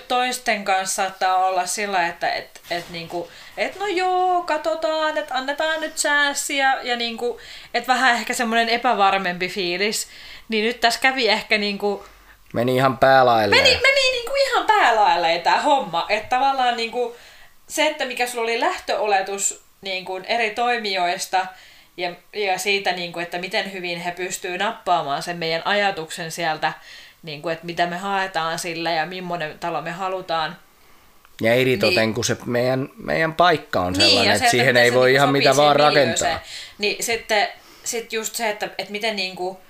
toisten 0.08 0.64
kanssa 0.64 0.94
saattaa 0.94 1.36
olla 1.36 1.66
sillä, 1.66 2.06
että 2.06 2.32
et, 2.32 2.60
et 2.70 2.84
niinku, 2.90 3.30
et 3.56 3.78
no 3.78 3.86
joo, 3.86 4.42
katsotaan, 4.42 5.18
että 5.18 5.34
annetaan 5.34 5.80
nyt 5.80 5.98
säässi 5.98 6.56
ja, 6.56 6.82
ja 6.82 6.96
niinku, 6.96 7.40
et 7.74 7.88
vähän 7.88 8.14
ehkä 8.14 8.34
semmoinen 8.34 8.68
epävarmempi 8.68 9.48
fiilis. 9.48 10.08
Niin 10.48 10.64
nyt 10.64 10.80
tässä 10.80 11.00
kävi 11.00 11.28
ehkä 11.28 11.58
niinku, 11.58 12.04
Meni 12.52 12.76
ihan 12.76 12.98
päälailleen. 12.98 13.62
meni, 13.62 13.80
meni 13.82 14.10
niinku 14.12 14.32
ihan 14.50 14.66
päälailleen 14.66 15.42
tämä 15.42 15.60
homma. 15.60 16.06
Että 16.08 16.36
tavallaan 16.36 16.76
niinku, 16.76 17.16
se, 17.68 17.86
että 17.86 18.04
mikä 18.04 18.26
sulla 18.26 18.44
oli 18.44 18.60
lähtöoletus 18.60 19.62
niinku 19.80 20.20
eri 20.24 20.50
toimijoista 20.50 21.46
ja, 21.96 22.12
ja 22.32 22.58
siitä, 22.58 22.92
niinku, 22.92 23.18
että 23.18 23.38
miten 23.38 23.72
hyvin 23.72 24.00
he 24.00 24.10
pystyy 24.10 24.58
nappaamaan 24.58 25.22
sen 25.22 25.36
meidän 25.36 25.62
ajatuksen 25.64 26.30
sieltä, 26.30 26.72
niinku, 27.22 27.48
että 27.48 27.66
mitä 27.66 27.86
me 27.86 27.96
haetaan 27.96 28.58
sillä 28.58 28.90
ja 28.92 29.06
millainen 29.06 29.58
talo 29.58 29.82
me 29.82 29.90
halutaan. 29.90 30.56
Ja 31.40 31.54
eritoten, 31.54 31.94
Niin. 31.96 32.00
niin. 32.06 32.14
kun 32.14 32.24
se 32.24 32.36
meidän, 32.46 32.88
meidän 32.96 33.34
paikka 33.34 33.80
on 33.80 33.94
sellainen, 33.94 34.26
ja 34.26 34.32
että 34.34 34.46
se, 34.46 34.50
siihen 34.50 34.76
ei 34.76 34.90
se 34.90 34.94
voi 34.94 35.06
niinku 35.08 35.16
ihan 35.16 35.32
mitä 35.32 35.56
vaan 35.56 35.76
rakentaa. 35.76 36.40
Niin 36.78 37.04
sitten 37.04 37.48
sit 37.84 38.12
just 38.12 38.34
se, 38.34 38.48
että, 38.48 38.66
että 38.78 38.92
miten, 38.92 39.16
niinku, 39.16 39.60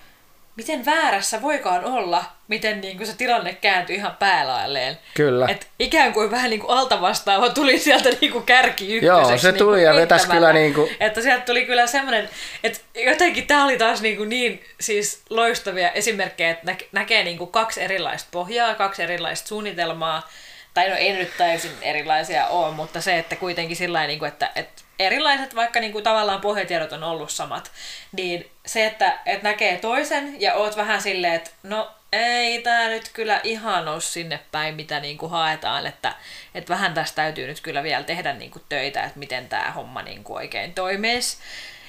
miten 0.56 0.84
väärässä 0.86 1.42
voikaan 1.42 1.84
olla, 1.84 2.24
miten 2.48 2.80
niinku 2.80 3.06
se 3.06 3.16
tilanne 3.16 3.54
kääntyi 3.54 3.96
ihan 3.96 4.16
päälailleen. 4.18 4.98
Kyllä. 5.14 5.46
Et 5.48 5.68
ikään 5.78 6.12
kuin 6.12 6.30
vähän 6.30 6.50
niinku 6.50 6.66
altavastaava 6.68 7.50
tuli 7.50 7.78
sieltä 7.78 8.08
niinku 8.20 8.40
kärki 8.40 8.94
ykköseksi. 8.94 9.30
Joo, 9.30 9.38
se 9.38 9.52
niinku 9.52 9.64
tuli 9.64 9.82
ja 9.82 9.94
vetäs 9.94 10.20
heittämällä. 10.20 10.48
kyllä 10.52 10.62
niinku- 10.62 10.88
Että 11.00 11.20
sieltä 11.22 11.44
tuli 11.44 11.66
kyllä 11.66 11.86
semmoinen, 11.86 12.28
että 12.64 12.80
jotenkin 12.94 13.46
tämä 13.46 13.64
oli 13.64 13.78
taas 13.78 14.02
niinku 14.02 14.24
niin 14.24 14.64
siis 14.80 15.22
loistavia 15.30 15.90
esimerkkejä, 15.90 16.50
että 16.50 16.72
nä- 16.72 16.78
näkee 16.92 17.24
niinku 17.24 17.46
kaksi 17.46 17.82
erilaista 17.82 18.28
pohjaa, 18.32 18.74
kaksi 18.74 19.02
erilaista 19.02 19.48
suunnitelmaa, 19.48 20.28
tai 20.74 20.88
no 20.90 20.96
ei 20.96 21.12
nyt 21.12 21.36
täysin 21.38 21.72
erilaisia 21.82 22.46
ole, 22.46 22.74
mutta 22.74 23.00
se, 23.00 23.18
että 23.18 23.36
kuitenkin 23.36 23.76
sillä 23.76 24.06
niin 24.06 24.18
kuin, 24.18 24.28
että, 24.28 24.50
että 24.54 24.82
erilaiset, 24.98 25.54
vaikka 25.54 25.80
niin 25.80 25.92
kuin 25.92 26.04
tavallaan 26.04 26.40
pohjatiedot 26.40 26.92
on 26.92 27.04
ollut 27.04 27.30
samat, 27.30 27.70
niin 28.12 28.50
se, 28.66 28.86
että, 28.86 29.18
että 29.26 29.48
näkee 29.48 29.78
toisen 29.78 30.40
ja 30.40 30.54
oot 30.54 30.76
vähän 30.76 31.02
silleen, 31.02 31.34
että 31.34 31.50
no 31.62 31.90
ei 32.12 32.62
tämä 32.62 32.88
nyt 32.88 33.10
kyllä 33.12 33.40
ihan 33.44 33.88
ole 33.88 34.00
sinne 34.00 34.40
päin, 34.52 34.74
mitä 34.74 35.00
niin 35.00 35.18
kuin 35.18 35.30
haetaan, 35.30 35.86
että, 35.86 36.14
että 36.54 36.74
vähän 36.74 36.94
tästä 36.94 37.16
täytyy 37.16 37.46
nyt 37.46 37.60
kyllä 37.60 37.82
vielä 37.82 38.04
tehdä 38.04 38.32
niin 38.32 38.50
kuin 38.50 38.62
töitä, 38.68 39.02
että 39.02 39.18
miten 39.18 39.48
tämä 39.48 39.70
homma 39.70 40.02
niin 40.02 40.24
kuin 40.24 40.36
oikein 40.36 40.74
toimisi. 40.74 41.36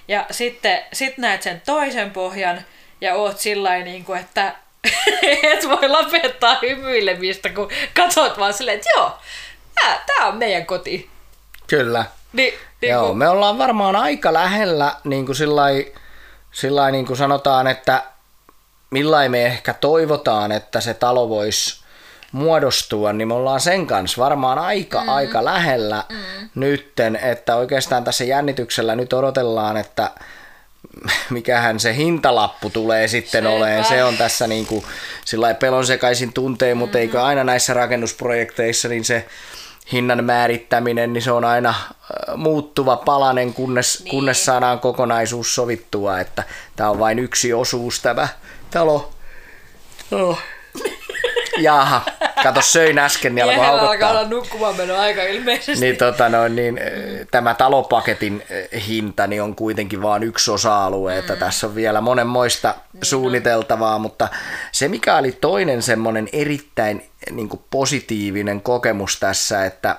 Ja 0.08 0.26
sitten 0.32 0.82
sit 0.94 1.18
näet 1.18 1.42
sen 1.42 1.62
toisen 1.66 2.12
pohjan 2.12 2.66
ja 3.02 3.16
oot 3.16 3.40
sillä 3.40 3.78
niin 3.78 4.06
kuin, 4.06 4.20
että 4.20 4.56
et 5.54 5.70
voi 5.70 5.90
lopettaa 5.90 6.60
hymyilemistä, 6.62 7.50
kun 7.50 7.72
katsot 7.96 8.40
vaan 8.40 8.54
silleen, 8.54 8.76
että 8.76 8.90
joo, 8.96 9.18
tää 10.06 10.28
on 10.28 10.38
meidän 10.38 10.66
koti. 10.66 11.10
Kyllä. 11.68 12.06
Niin, 12.34 12.54
niin 12.82 12.92
Joo, 12.92 13.08
kun, 13.08 13.18
me 13.18 13.30
ollaan 13.30 13.58
varmaan 13.58 13.96
aika 13.96 14.34
lähellä, 14.34 14.96
niin 15.04 15.26
kuin 15.26 15.36
sillai, 15.36 15.94
sillai 16.54 16.92
niin 16.92 17.06
kuin 17.06 17.18
sanotaan, 17.18 17.68
että 17.68 18.04
millain 18.90 19.32
me 19.32 19.46
ehkä 19.46 19.74
toivotaan, 19.74 20.52
että 20.52 20.82
se 20.82 20.94
talo 20.94 21.30
voisi 21.30 21.84
muodostua, 22.32 23.14
niin 23.14 23.28
me 23.28 23.34
ollaan 23.34 23.60
sen 23.60 23.88
kanssa 23.88 24.22
varmaan 24.22 24.60
aika, 24.60 25.02
mm. 25.02 25.10
aika 25.10 25.46
lähellä 25.46 26.04
mm. 26.10 26.50
nytten, 26.56 27.16
että 27.16 27.56
oikeastaan 27.56 28.04
tässä 28.04 28.24
jännityksellä 28.24 28.96
nyt 28.96 29.14
odotellaan, 29.14 29.78
että 29.78 30.12
mikähän 31.30 31.80
se 31.80 31.96
hintalappu 31.96 32.70
tulee 32.70 33.08
sitten 33.08 33.44
Sepä. 33.44 33.56
oleen. 33.56 33.86
Se 33.86 34.04
on 34.04 34.18
tässä 34.18 34.48
niin 34.48 34.66
kuin 34.66 34.86
sillä 35.26 35.54
pelon 35.54 35.86
sekaisin 35.86 36.34
tunteen, 36.34 36.78
mutta 36.78 36.98
mm. 36.98 37.02
eikö 37.02 37.24
aina 37.24 37.44
näissä 37.44 37.74
rakennusprojekteissa 37.74 38.88
niin 38.88 39.06
se 39.06 39.26
hinnan 39.92 40.24
määrittäminen, 40.24 41.14
niin 41.14 41.22
se 41.22 41.32
on 41.32 41.46
aina 41.46 41.70
äh, 41.70 42.36
muuttuva 42.36 42.98
palanen, 42.98 43.54
kunnes, 43.54 44.00
niin. 44.04 44.12
kunnes 44.12 44.46
saadaan 44.46 44.80
kokonaisuus 44.80 45.56
sovittua, 45.56 46.20
että 46.20 46.44
tämä 46.76 46.90
on 46.90 47.00
vain 47.00 47.20
yksi 47.20 47.54
osuus 47.54 48.00
tämä 48.00 48.28
talo. 48.72 49.12
Oh. 50.12 50.40
Jaha, 51.58 52.02
kato 52.44 52.62
söin 52.62 53.00
äsken, 53.00 53.36
niin 53.36 53.44
alkoi 53.44 53.66
haukottaa. 53.66 53.92
alkaa 53.92 54.10
olla 54.10 54.28
nukkumaan 54.28 54.76
meno 54.76 54.96
aika 54.96 55.24
ilmeisesti. 55.24 55.86
Niin, 55.86 55.98
tota, 55.98 56.30
no, 56.30 56.48
niin, 56.48 56.78
eh, 56.78 57.28
tämä 57.32 57.54
talopaketin 57.54 58.44
eh, 58.50 58.88
hinta 58.88 59.28
niin 59.28 59.42
on 59.42 59.56
kuitenkin 59.56 60.02
vain 60.02 60.24
yksi 60.24 60.52
osa-alue, 60.52 61.18
että 61.18 61.34
mm. 61.34 61.40
tässä 61.40 61.68
on 61.68 61.76
vielä 61.76 62.02
monenmoista 62.02 62.76
niin 62.94 63.06
suunniteltavaa, 63.06 64.00
mutta 64.00 64.28
se 64.72 64.88
mikä 64.88 65.18
oli 65.18 65.32
toinen 65.32 65.82
semmoinen 65.82 66.30
erittäin 66.34 67.10
niin 67.32 67.50
kuin 67.50 67.64
positiivinen 67.70 68.62
kokemus 68.62 69.20
tässä, 69.20 69.66
että 69.66 69.96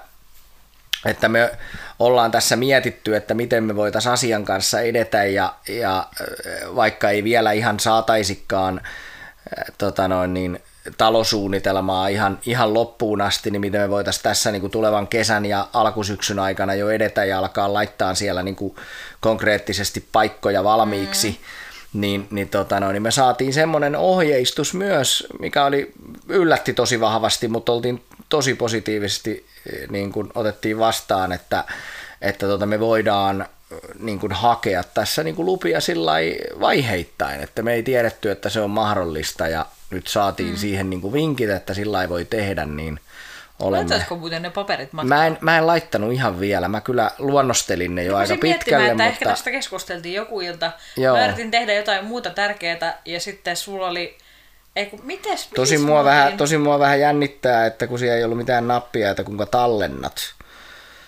että 1.04 1.28
me 1.28 1.50
ollaan 1.98 2.30
tässä 2.30 2.56
mietitty, 2.56 3.16
että 3.16 3.34
miten 3.34 3.64
me 3.64 3.76
voitaisiin 3.76 4.12
asian 4.12 4.44
kanssa 4.44 4.80
edetä 4.80 5.24
ja, 5.24 5.54
ja 5.68 6.06
vaikka 6.74 7.10
ei 7.10 7.24
vielä 7.24 7.52
ihan 7.52 7.80
saataisikaan 7.80 8.80
tota 9.78 10.08
noin, 10.08 10.34
niin, 10.34 10.62
talosuunnitelmaa 10.98 12.08
ihan, 12.08 12.38
ihan 12.46 12.74
loppuun 12.74 13.20
asti, 13.20 13.50
niin 13.50 13.60
miten 13.60 13.80
me 13.80 13.90
voitaisiin 13.90 14.22
tässä 14.22 14.52
niin 14.52 14.60
kuin 14.60 14.70
tulevan 14.70 15.08
kesän 15.08 15.46
ja 15.46 15.68
alkusyksyn 15.72 16.38
aikana 16.38 16.74
jo 16.74 16.90
edetä 16.90 17.24
ja 17.24 17.38
alkaa 17.38 17.72
laittaa 17.72 18.14
siellä 18.14 18.42
niin 18.42 18.56
kuin 18.56 18.74
konkreettisesti 19.20 20.08
paikkoja 20.12 20.64
valmiiksi, 20.64 21.30
mm. 21.30 21.36
Niin, 21.94 22.26
niin, 22.30 22.48
tota 22.48 22.80
no, 22.80 22.92
niin 22.92 23.02
me 23.02 23.10
saatiin 23.10 23.52
semmoinen 23.52 23.96
ohjeistus 23.96 24.74
myös, 24.74 25.26
mikä 25.38 25.64
oli 25.64 25.92
yllätti 26.28 26.74
tosi 26.74 27.00
vahvasti, 27.00 27.48
mutta 27.48 27.72
oltiin 27.72 28.04
tosi 28.28 28.54
positiivisesti 28.54 29.46
niin 29.90 30.12
kuin 30.12 30.30
otettiin 30.34 30.78
vastaan, 30.78 31.32
että, 31.32 31.64
että 32.20 32.46
tota 32.46 32.66
me 32.66 32.80
voidaan 32.80 33.46
niin 33.98 34.18
kuin 34.18 34.32
hakea 34.32 34.84
tässä 34.84 35.24
niin 35.24 35.34
kuin 35.36 35.46
lupia 35.46 35.80
sillä 35.80 36.12
vaiheittain, 36.60 37.40
että 37.40 37.62
me 37.62 37.74
ei 37.74 37.82
tiedetty, 37.82 38.30
että 38.30 38.48
se 38.48 38.60
on 38.60 38.70
mahdollista 38.70 39.48
ja 39.48 39.66
nyt 39.90 40.06
saatiin 40.06 40.50
mm. 40.50 40.56
siihen 40.56 40.90
niin 40.90 41.00
kuin 41.00 41.12
vinkit, 41.12 41.50
että 41.50 41.74
sillä 41.74 42.08
voi 42.08 42.24
tehdä, 42.24 42.66
niin 42.66 43.00
olemme... 43.58 43.78
Laitaisiko 43.78 44.16
muuten 44.16 44.42
ne 44.42 44.50
paperit 44.50 44.92
Mä 44.92 45.26
en, 45.26 45.38
mä 45.40 45.58
en 45.58 45.66
laittanut 45.66 46.12
ihan 46.12 46.40
vielä, 46.40 46.68
mä 46.68 46.80
kyllä 46.80 47.10
luonnostelin 47.18 47.94
ne 47.94 48.04
jo 48.04 48.16
aika 48.16 48.36
pitkälle, 48.36 48.84
että 48.84 48.94
mutta... 48.94 49.04
ehkä 49.04 49.24
tästä 49.24 49.50
keskusteltiin 49.50 50.14
joku 50.14 50.40
ilta. 50.40 50.72
Joo. 50.96 51.16
Mä 51.16 51.24
yritin 51.24 51.50
tehdä 51.50 51.74
jotain 51.74 52.04
muuta 52.04 52.30
tärkeää 52.30 53.02
ja 53.04 53.20
sitten 53.20 53.56
sulla 53.56 53.86
oli 53.86 54.18
ei, 54.76 54.86
kun, 54.86 55.00
mites, 55.02 55.48
tosi, 55.54 55.78
mua 55.78 56.04
vähän, 56.04 56.36
tosi 56.36 56.58
mua 56.58 56.78
vähän 56.78 57.00
jännittää, 57.00 57.66
että 57.66 57.86
kun 57.86 57.98
siellä 57.98 58.16
ei 58.16 58.24
ollut 58.24 58.38
mitään 58.38 58.68
nappia, 58.68 59.10
että 59.10 59.24
kuinka 59.24 59.46
tallennat. 59.46 60.34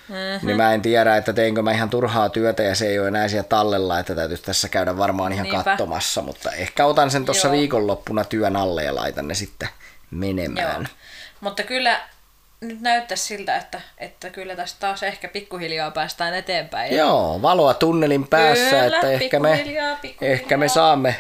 Mm-hmm. 0.08 0.46
Niin 0.46 0.56
mä 0.56 0.74
en 0.74 0.82
tiedä, 0.82 1.16
että 1.16 1.32
teinkö 1.32 1.62
mä 1.62 1.72
ihan 1.72 1.90
turhaa 1.90 2.28
työtä 2.28 2.62
ja 2.62 2.74
se 2.74 2.86
ei 2.86 2.98
ole 2.98 3.08
enää 3.08 3.28
siellä 3.28 3.48
tallella, 3.48 3.98
että 3.98 4.14
täytyisi 4.14 4.42
tässä 4.42 4.68
käydä 4.68 4.96
varmaan 4.96 5.32
ihan 5.32 5.44
Niinpä. 5.44 5.64
katsomassa, 5.64 6.22
mutta 6.22 6.52
ehkä 6.52 6.86
otan 6.86 7.10
sen 7.10 7.24
tuossa 7.24 7.50
viikonloppuna 7.50 8.24
työn 8.24 8.56
alle 8.56 8.84
ja 8.84 8.94
laitan 8.94 9.28
ne 9.28 9.34
sitten 9.34 9.68
menemään. 10.10 10.82
Joo. 10.82 10.90
Mutta 11.40 11.62
kyllä 11.62 12.00
nyt 12.60 12.80
näyttää 12.80 13.16
siltä, 13.16 13.56
että, 13.56 13.80
että 13.98 14.30
kyllä 14.30 14.56
tästä 14.56 14.80
taas 14.80 15.02
ehkä 15.02 15.28
pikkuhiljaa 15.28 15.90
päästään 15.90 16.34
eteenpäin. 16.34 16.96
Joo, 16.96 17.42
valoa 17.42 17.74
tunnelin 17.74 18.28
päässä, 18.28 18.70
kyllä, 18.70 18.86
että 18.96 19.10
ehkä 19.10 19.40
me, 19.40 19.64
ehkä 20.20 20.56
me 20.56 20.68
saamme 20.68 21.16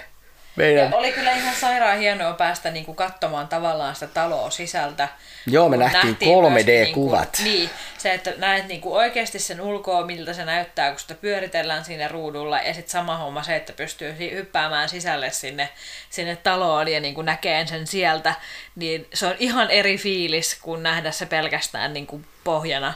meidän... 0.56 0.90
Ja 0.90 0.96
oli 0.96 1.12
kyllä 1.12 1.32
ihan 1.32 1.45
sairaan 1.56 1.98
hienoa 1.98 2.32
päästä 2.32 2.70
niinku 2.70 2.94
katsomaan 2.94 3.48
tavallaan 3.48 3.94
sitä 3.94 4.06
taloa 4.06 4.50
sisältä. 4.50 5.08
Joo, 5.46 5.68
me 5.68 5.76
nähtiin, 5.76 6.06
nähtiin 6.06 6.30
3D-kuvat. 6.30 7.38
Niinku, 7.38 7.58
niin, 7.58 7.70
se, 7.98 8.14
että 8.14 8.32
näet 8.36 8.68
niinku 8.68 8.94
oikeasti 8.94 9.38
sen 9.38 9.60
ulkoa, 9.60 10.06
miltä 10.06 10.32
se 10.32 10.44
näyttää, 10.44 10.90
kun 10.90 11.00
sitä 11.00 11.14
pyöritellään 11.14 11.84
siinä 11.84 12.08
ruudulla. 12.08 12.60
Ja 12.60 12.74
sitten 12.74 12.90
sama 12.90 13.16
homma 13.16 13.42
se, 13.42 13.56
että 13.56 13.72
pystyy 13.72 14.16
hyppäämään 14.18 14.88
sisälle 14.88 15.30
sinne, 15.30 15.68
sinne 16.10 16.36
taloon 16.36 16.88
ja 16.88 17.00
niinku 17.00 17.22
näkee 17.22 17.66
sen 17.66 17.86
sieltä. 17.86 18.34
Niin 18.76 19.08
se 19.14 19.26
on 19.26 19.34
ihan 19.38 19.70
eri 19.70 19.98
fiilis, 19.98 20.58
kuin 20.62 20.82
nähdä 20.82 21.10
se 21.10 21.26
pelkästään 21.26 21.92
niinku 21.92 22.20
pohjana 22.44 22.94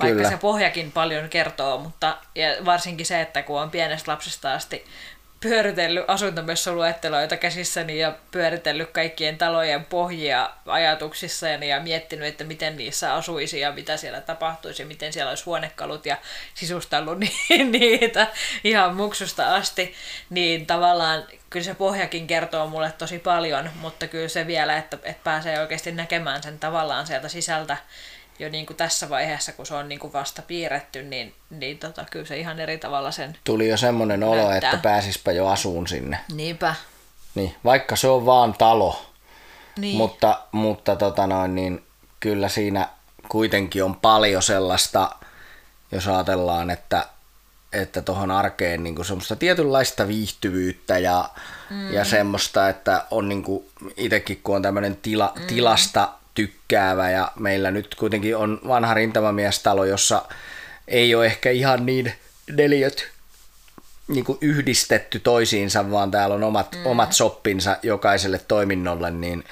vaikka 0.00 0.16
Kyllä. 0.16 0.30
se 0.30 0.36
pohjakin 0.36 0.92
paljon 0.92 1.28
kertoo, 1.28 1.78
mutta 1.78 2.16
ja 2.34 2.64
varsinkin 2.64 3.06
se, 3.06 3.20
että 3.20 3.42
kun 3.42 3.60
on 3.60 3.70
pienestä 3.70 4.12
lapsesta 4.12 4.54
asti 4.54 4.84
pyöritellyt 5.42 6.04
asuntomessoluetteloita 6.08 7.36
käsissäni 7.36 7.98
ja 7.98 8.16
pyöritellyt 8.30 8.90
kaikkien 8.90 9.38
talojen 9.38 9.84
pohjia 9.84 10.50
ajatuksissani 10.66 11.68
ja 11.68 11.80
miettinyt, 11.80 12.28
että 12.28 12.44
miten 12.44 12.76
niissä 12.76 13.14
asuisi 13.14 13.60
ja 13.60 13.72
mitä 13.72 13.96
siellä 13.96 14.20
tapahtuisi, 14.20 14.84
miten 14.84 15.12
siellä 15.12 15.28
olisi 15.28 15.44
huonekalut 15.44 16.06
ja 16.06 16.16
sisustellut 16.54 17.18
niitä 17.70 18.26
ihan 18.64 18.96
muksusta 18.96 19.54
asti, 19.54 19.94
niin 20.30 20.66
tavallaan 20.66 21.24
kyllä 21.50 21.64
se 21.64 21.74
pohjakin 21.74 22.26
kertoo 22.26 22.66
mulle 22.66 22.92
tosi 22.98 23.18
paljon, 23.18 23.70
mutta 23.80 24.06
kyllä 24.06 24.28
se 24.28 24.46
vielä, 24.46 24.76
että, 24.76 24.98
että 25.02 25.24
pääsee 25.24 25.60
oikeasti 25.60 25.92
näkemään 25.92 26.42
sen 26.42 26.58
tavallaan 26.58 27.06
sieltä 27.06 27.28
sisältä 27.28 27.76
jo 28.38 28.48
niin 28.48 28.66
kuin 28.66 28.76
tässä 28.76 29.08
vaiheessa, 29.08 29.52
kun 29.52 29.66
se 29.66 29.74
on 29.74 29.88
niin 29.88 29.98
kuin 29.98 30.12
vasta 30.12 30.42
piirretty, 30.42 31.02
niin, 31.02 31.34
niin 31.50 31.78
tota, 31.78 32.04
kyllä 32.10 32.26
se 32.26 32.38
ihan 32.38 32.60
eri 32.60 32.78
tavalla 32.78 33.10
sen 33.10 33.38
Tuli 33.44 33.68
jo 33.68 33.76
semmoinen 33.76 34.22
olo, 34.24 34.50
että 34.50 34.76
pääsispä 34.82 35.32
jo 35.32 35.46
asuun 35.46 35.88
sinne. 35.88 36.18
Niinpä. 36.34 36.74
Niin, 37.34 37.54
vaikka 37.64 37.96
se 37.96 38.08
on 38.08 38.26
vaan 38.26 38.54
talo, 38.54 39.06
niin. 39.78 39.96
mutta, 39.96 40.40
mutta 40.52 40.96
tota 40.96 41.26
noin, 41.26 41.54
niin 41.54 41.84
kyllä 42.20 42.48
siinä 42.48 42.88
kuitenkin 43.28 43.84
on 43.84 43.94
paljon 43.94 44.42
sellaista, 44.42 45.10
jos 45.92 46.08
ajatellaan, 46.08 46.70
että 46.70 47.06
että 47.72 48.02
tuohon 48.02 48.30
arkeen 48.30 48.82
niin 48.82 48.94
kuin 48.94 49.06
semmoista 49.06 49.36
tietynlaista 49.36 50.08
viihtyvyyttä 50.08 50.98
ja, 50.98 51.28
mm. 51.70 51.92
ja 51.92 52.04
semmoista, 52.04 52.68
että 52.68 53.04
on 53.10 53.28
niin 53.28 53.42
kuin 53.42 53.64
itsekin 53.96 54.40
kun 54.44 54.56
on 54.56 54.62
tämmöinen 54.62 54.96
tila, 54.96 55.32
mm. 55.36 55.46
tilasta 55.46 56.08
tykkäävä 56.34 57.10
ja 57.10 57.32
meillä 57.38 57.70
nyt 57.70 57.94
kuitenkin 57.94 58.36
on 58.36 58.60
vanha 58.68 58.94
rintamamiestalo, 58.94 59.84
jossa 59.84 60.22
ei 60.88 61.14
ole 61.14 61.26
ehkä 61.26 61.50
ihan 61.50 61.86
niin 61.86 62.12
neliöt 62.50 63.08
niin 64.08 64.24
kuin 64.24 64.38
yhdistetty 64.40 65.20
toisiinsa, 65.20 65.90
vaan 65.90 66.10
täällä 66.10 66.34
on 66.34 66.44
omat, 66.44 66.76
mm. 66.76 66.86
omat 66.86 67.12
soppinsa 67.12 67.76
jokaiselle 67.82 68.40
toiminnolle, 68.48 69.10
niin, 69.10 69.44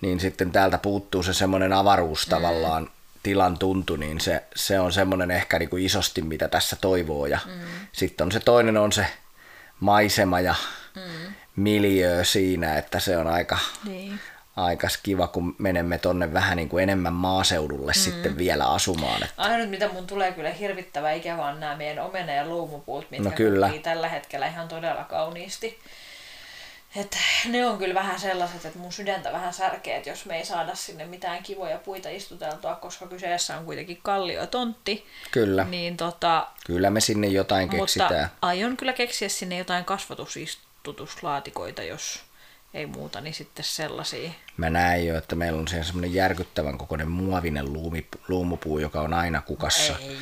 niin 0.00 0.20
sitten 0.20 0.50
täältä 0.50 0.78
puuttuu 0.78 1.22
se 1.22 1.34
semmoinen 1.34 1.72
avaruus 1.72 2.26
mm. 2.26 2.30
tavallaan, 2.30 2.90
tilan 3.22 3.58
tuntu, 3.58 3.96
niin 3.96 4.20
se, 4.20 4.42
se 4.56 4.80
on 4.80 4.92
semmoinen 4.92 5.30
ehkä 5.30 5.58
niin 5.58 5.68
kuin 5.68 5.84
isosti, 5.84 6.22
mitä 6.22 6.48
tässä 6.48 6.76
toivoo. 6.76 7.26
Ja 7.26 7.38
mm. 7.46 7.52
sitten 7.92 8.24
on 8.24 8.32
se 8.32 8.40
toinen 8.40 8.76
on 8.76 8.92
se 8.92 9.06
maisema 9.80 10.40
ja 10.40 10.54
mm. 10.96 11.34
miljöö 11.56 12.24
siinä, 12.24 12.78
että 12.78 13.00
se 13.00 13.16
on 13.16 13.26
aika, 13.26 13.58
niin 13.84 14.20
aika 14.56 14.88
kiva, 15.02 15.26
kun 15.26 15.54
menemme 15.58 15.98
tonne 15.98 16.32
vähän 16.32 16.56
niin 16.56 16.68
kuin 16.68 16.82
enemmän 16.82 17.12
maaseudulle 17.12 17.92
mm. 17.92 18.00
sitten 18.00 18.38
vielä 18.38 18.66
asumaan. 18.66 19.22
Että... 19.22 19.42
Ainut, 19.42 19.70
mitä 19.70 19.88
mun 19.88 20.06
tulee 20.06 20.32
kyllä 20.32 20.50
hirvittävä 20.50 21.12
ikävä 21.12 21.46
on 21.46 21.60
nämä 21.60 21.76
meidän 21.76 22.04
omena- 22.04 22.32
ja 22.32 22.46
luumupuut, 22.46 23.10
mitkä 23.10 23.28
no 23.28 23.36
kyllä. 23.36 23.70
tällä 23.82 24.08
hetkellä 24.08 24.46
ihan 24.46 24.68
todella 24.68 25.04
kauniisti. 25.04 25.78
Et 26.96 27.18
ne 27.48 27.66
on 27.66 27.78
kyllä 27.78 27.94
vähän 27.94 28.20
sellaiset, 28.20 28.64
että 28.64 28.78
mun 28.78 28.92
sydäntä 28.92 29.32
vähän 29.32 29.54
särkee, 29.54 29.96
että 29.96 30.10
jos 30.10 30.26
me 30.26 30.36
ei 30.38 30.44
saada 30.44 30.74
sinne 30.74 31.04
mitään 31.04 31.42
kivoja 31.42 31.78
puita 31.78 32.08
istuteltua, 32.08 32.74
koska 32.74 33.06
kyseessä 33.06 33.58
on 33.58 33.64
kuitenkin 33.64 33.98
kallio 34.02 34.46
tontti. 34.46 35.06
Kyllä. 35.30 35.64
Niin 35.64 35.96
tota, 35.96 36.46
kyllä 36.66 36.90
me 36.90 37.00
sinne 37.00 37.26
jotain 37.26 37.68
keksitään. 37.68 38.22
Mutta 38.22 38.36
aion 38.42 38.76
kyllä 38.76 38.92
keksiä 38.92 39.28
sinne 39.28 39.58
jotain 39.58 39.84
kasvatusistutuslaatikoita, 39.84 41.82
jos 41.82 42.20
ei 42.74 42.86
muuta, 42.86 43.20
niin 43.20 43.34
sitten 43.34 43.64
sellaisia. 43.64 44.30
Mä 44.56 44.70
näen 44.70 45.06
jo, 45.06 45.18
että 45.18 45.36
meillä 45.36 45.60
on 45.60 45.68
siellä 45.68 45.84
semmoinen 45.84 46.14
järkyttävän 46.14 46.78
kokoinen 46.78 47.08
muovinen 47.08 47.72
luumi, 47.72 48.06
luumupuu, 48.28 48.78
joka 48.78 49.00
on 49.00 49.14
aina 49.14 49.40
kukassa. 49.40 49.96
Ei, 49.98 50.18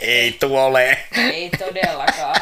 ei 0.00 0.32
tuole. 0.32 0.98
Ei 1.16 1.50
todellakaan. 1.58 2.40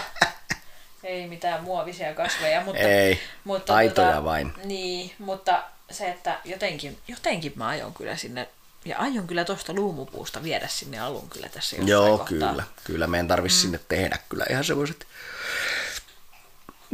Ei 1.02 1.26
mitään 1.26 1.62
muovisia 1.62 2.14
kasveja, 2.14 2.60
mutta... 2.64 2.82
Ei, 2.82 3.20
mutta 3.44 3.74
aitoja 3.74 4.08
tota, 4.08 4.24
vain. 4.24 4.52
Niin, 4.64 5.12
mutta 5.18 5.64
se, 5.90 6.08
että 6.08 6.40
jotenkin, 6.44 6.98
jotenkin 7.08 7.52
mä 7.56 7.66
aion 7.66 7.94
kyllä 7.94 8.16
sinne 8.16 8.48
ja 8.84 8.98
aion 8.98 9.26
kyllä 9.26 9.44
tuosta 9.44 9.72
luumupuusta 9.72 10.42
viedä 10.42 10.68
sinne 10.68 10.98
alun 10.98 11.28
kyllä 11.28 11.48
tässä 11.48 11.76
jossain 11.76 11.88
Joo, 11.88 12.18
kohtaa. 12.18 12.26
kyllä. 12.26 12.64
Kyllä 12.84 13.06
meidän 13.06 13.28
tarvitsisi 13.28 13.66
mm. 13.66 13.70
sinne 13.70 13.84
tehdä 13.88 14.18
kyllä 14.28 14.46
ihan 14.50 14.64
semmoiset 14.64 15.06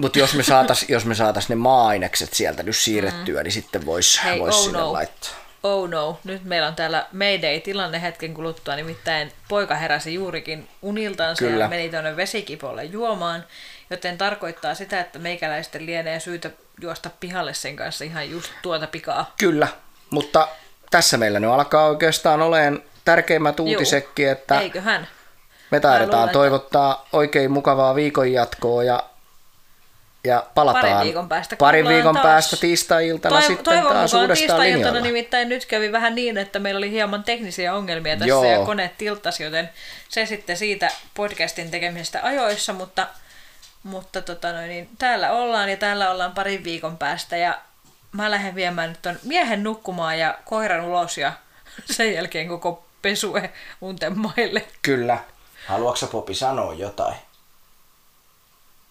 Mutta 0.01 0.19
jos 0.19 0.35
me 0.35 0.43
saatais, 0.43 0.87
jos 0.89 1.05
me 1.05 1.15
saatais 1.15 1.49
ne 1.49 1.55
maa-ainekset 1.55 2.33
sieltä 2.33 2.63
nyt 2.63 2.77
siirrettyä, 2.77 3.41
mm. 3.41 3.45
niin 3.45 3.53
sitten 3.53 3.87
voisi 3.87 4.21
vois 4.39 4.57
oh 4.57 4.65
sinne 4.65 4.79
no. 4.79 4.93
laittaa. 4.93 5.31
Oh 5.63 5.89
no, 5.89 6.19
nyt 6.25 6.45
meillä 6.45 6.69
on 6.69 6.75
täällä 6.75 7.07
Mayday-tilanne 7.13 8.03
hetken 8.03 8.35
kuluttua, 8.35 8.77
nimittäin 8.77 9.33
poika 9.49 9.75
heräsi 9.75 10.15
juurikin 10.15 10.69
uniltansa 10.83 11.45
Kyllä. 11.45 11.65
ja 11.65 11.69
meni 11.69 11.89
tuonne 11.89 12.17
vesikipolle 12.17 12.85
juomaan, 12.85 13.45
joten 13.91 14.19
tarkoittaa 14.19 14.75
sitä, 14.75 15.01
että 15.01 15.19
meikäläisten 15.19 15.87
lienee 15.87 16.21
syytä 16.21 16.51
juosta 16.81 17.11
pihalle 17.21 17.55
sen 17.55 17.77
kanssa 17.77 18.05
ihan 18.05 18.31
just 18.31 18.51
tuota 18.63 18.87
pikaa. 18.87 19.35
Kyllä, 19.39 19.69
mutta 20.11 20.49
tässä 20.91 21.17
meillä 21.17 21.41
nyt 21.41 21.51
alkaa 21.51 21.87
oikeastaan 21.87 22.43
olemaan 22.43 22.83
tärkeimmät 23.05 23.61
uutisekki, 23.61 24.25
että 24.25 24.61
Eiköhän? 24.61 25.09
me 25.71 25.81
taidetaan 25.81 26.13
luulen, 26.13 26.29
että- 26.29 26.33
toivottaa 26.33 27.09
oikein 27.13 27.51
mukavaa 27.51 27.95
viikon 27.95 28.33
jatkoa 28.33 28.85
ja, 28.85 29.03
ja 30.25 30.47
palataan 30.55 30.83
Parin 30.85 31.05
viikon 31.05 31.29
päästä 31.29 31.57
parin 31.57 31.89
viikon 31.89 32.15
taas. 32.15 32.25
päästä 32.25 32.57
tiistai-iltana 32.57 33.37
Toiv- 33.37 33.47
sitten 33.47 33.65
toivon 33.65 33.93
taas 33.93 34.13
mukaan 34.13 34.23
uudestaan 34.25 34.61
tiistai-iltana 34.61 35.01
nimittäin 35.01 35.49
nyt 35.49 35.67
kävi 35.67 35.93
vähän 35.93 36.15
niin, 36.15 36.39
että 36.39 36.59
meillä 36.59 36.79
oli 36.79 36.91
hieman 36.91 37.25
teknisiä 37.25 37.75
ongelmia 37.75 38.17
tässä 38.17 38.29
Joo. 38.29 38.45
ja 38.45 38.65
kone 38.65 38.91
tilttasi, 38.99 39.43
joten 39.43 39.71
se 40.09 40.27
sitten 40.27 40.57
siitä 40.57 40.91
podcastin 41.15 41.71
tekemisestä 41.71 42.21
ajoissa, 42.23 42.73
mutta, 42.73 43.07
mutta 43.83 44.23
tota 44.23 44.53
noin, 44.53 44.69
niin 44.69 44.89
täällä 44.99 45.33
ollaan 45.33 45.69
ja 45.71 45.77
täällä 45.77 46.11
ollaan 46.11 46.33
parin 46.33 46.65
viikon 46.65 46.99
päästä 46.99 47.37
ja 47.37 47.59
mä 48.13 48.31
lähden 48.31 48.55
viemään 48.55 48.89
nyt 48.89 49.03
ton 49.03 49.17
miehen 49.23 49.63
nukkumaan 49.65 50.19
ja 50.19 50.39
koiran 50.45 50.85
ulos 50.85 51.19
ja 51.19 51.33
sen 51.97 52.15
jälkeen 52.15 52.49
koko 52.49 52.85
pesue 53.03 53.51
unten 53.81 54.19
maille. 54.19 54.63
Kyllä. 54.83 55.19
Haluatko 55.67 56.07
Popi 56.07 56.35
sanoa 56.35 56.75
jotain? 56.75 57.15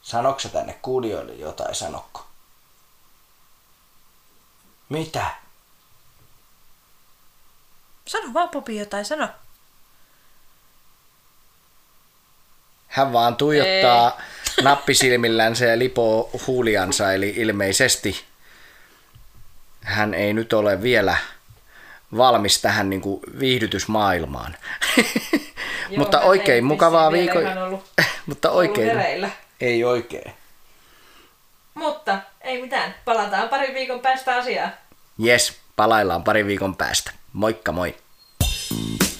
Sanoksa 0.02 0.50
tänne 0.50 0.74
kuulijoille 0.82 1.34
jotain, 1.34 1.76
sanokko? 1.76 2.26
Mitä? 4.89 5.26
Sano 8.08 8.34
vaan 8.34 8.50
Popi 8.50 8.78
jotain, 8.78 9.06
sano. 9.06 9.30
Hän 12.88 13.14
vaan 13.14 13.36
tuijottaa 13.36 14.22
nappisilmillänsä 14.64 15.66
ja 15.66 15.80
lipoo 15.80 16.30
huuliansa, 16.47 17.14
eli 17.14 17.34
ilmeisesti 17.38 18.26
hän 19.82 20.14
ei 20.14 20.34
nyt 20.34 20.54
ole 20.54 20.82
vielä 20.82 21.18
valmis 22.18 22.62
tähän 22.62 22.89
niin 22.89 23.02
kuin 23.02 23.20
viihdytysmaailmaan. 23.39 24.58
Mutta 25.97 26.18
hän 26.18 26.24
ei 26.24 26.30
oikein 26.30 26.64
mukavaa 26.64 27.08
ollut- 27.08 27.84
Mutta 28.26 28.50
Ollut 28.52 28.60
oikein... 28.60 28.88
hereillä. 28.88 29.30
Ei 29.62 29.84
oikein. 29.84 30.34
Mutta 31.74 32.20
ei 32.41 32.62
mitään, 32.62 32.95
palataan 33.05 33.49
parin 33.49 33.74
viikon 33.74 33.99
päästä 33.99 34.36
asiaan. 34.36 34.74
Jes, 35.18 35.60
palaillaan 35.76 36.24
parin 36.24 36.47
viikon 36.47 36.76
päästä. 36.76 37.12
Moikka 37.34 37.72
moi! 37.72 37.97
Mm. 38.72 39.19